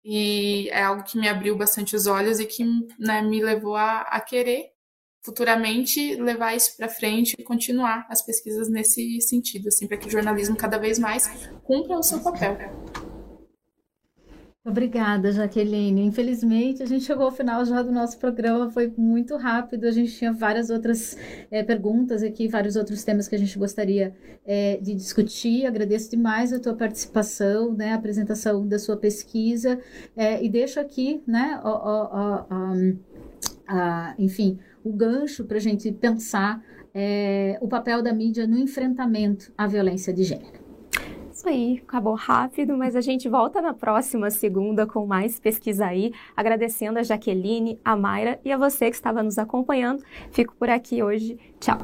e 0.04 0.68
é 0.70 0.82
algo 0.82 1.04
que 1.04 1.18
me 1.18 1.28
abriu 1.28 1.56
bastante 1.56 1.96
os 1.96 2.08
olhos 2.08 2.40
e 2.40 2.46
que 2.46 2.64
né, 2.98 3.22
me 3.22 3.44
levou 3.44 3.76
a, 3.76 4.02
a 4.02 4.20
querer 4.20 4.71
futuramente 5.22 6.16
levar 6.16 6.56
isso 6.56 6.76
para 6.76 6.90
frente 6.90 7.36
e 7.38 7.44
continuar 7.44 8.06
as 8.10 8.22
pesquisas 8.22 8.70
nesse 8.70 9.22
sentido, 9.22 9.68
assim, 9.68 9.88
para 9.88 9.98
que 9.98 10.08
o 10.08 10.12
jornalismo 10.12 10.56
cada 10.56 10.78
vez 10.78 10.98
mais 10.98 11.30
cumpra 11.64 11.98
o 11.98 12.04
seu 12.04 12.20
papel. 12.20 12.58
Obrigada, 14.64 15.32
Jaqueline. 15.32 16.06
Infelizmente, 16.06 16.84
a 16.84 16.86
gente 16.86 17.04
chegou 17.04 17.26
ao 17.26 17.32
final 17.32 17.66
já 17.66 17.82
do 17.82 17.92
nosso 17.92 18.20
programa, 18.20 18.70
foi 18.70 18.94
muito 18.96 19.36
rápido. 19.36 19.88
A 19.88 19.92
gente 19.92 20.16
tinha 20.16 20.32
várias 20.32 20.70
outras 20.70 21.18
é, 21.50 21.64
perguntas 21.64 22.22
aqui, 22.22 22.48
vários 22.48 22.76
outros 22.76 23.04
temas 23.04 23.28
que 23.28 23.34
a 23.34 23.40
gente 23.40 23.58
gostaria 23.58 24.16
é, 24.46 24.78
de 24.78 24.94
discutir. 24.94 25.66
Agradeço 25.66 26.12
demais 26.12 26.54
a 26.54 26.60
tua 26.60 26.76
participação, 26.76 27.74
né, 27.74 27.94
a 27.94 27.96
apresentação 27.96 28.68
da 28.68 28.78
sua 28.78 28.96
pesquisa, 28.96 29.80
é, 30.16 30.44
e 30.44 30.48
deixo 30.48 30.80
aqui, 30.80 31.24
né, 31.26 31.60
ó, 31.64 31.72
ó, 31.72 32.46
ó, 32.52 34.14
enfim, 34.20 34.60
o 34.84 34.92
gancho 34.92 35.46
para 35.46 35.58
a 35.58 35.62
gente 35.62 35.92
pensar 35.92 36.64
é, 36.94 37.58
o 37.62 37.68
papel 37.68 38.02
da 38.02 38.14
mídia 38.14 38.46
no 38.48 38.58
enfrentamento 38.58 39.52
à 39.58 39.68
violência 39.68 40.14
de 40.14 40.24
gênero. 40.24 40.62
Isso 41.32 41.48
aí, 41.48 41.82
acabou 41.88 42.14
rápido, 42.14 42.78
mas 42.78 42.96
a 42.96 43.02
gente 43.02 43.28
volta 43.28 43.62
na 43.62 43.74
próxima 43.74 44.30
segunda 44.30 44.86
com 44.86 45.08
mais 45.08 45.40
pesquisa 45.40 45.88
aí. 45.88 46.12
Agradecendo 46.38 47.00
a 47.00 47.04
Jaqueline, 47.04 47.80
a 47.84 47.96
Mayra 47.96 48.40
e 48.46 48.52
a 48.52 48.58
você 48.58 48.90
que 48.90 48.96
estava 48.96 49.24
nos 49.24 49.40
acompanhando. 49.40 50.04
Fico 50.30 50.54
por 50.56 50.70
aqui 50.70 51.02
hoje. 51.02 51.40
Tchau. 51.60 51.80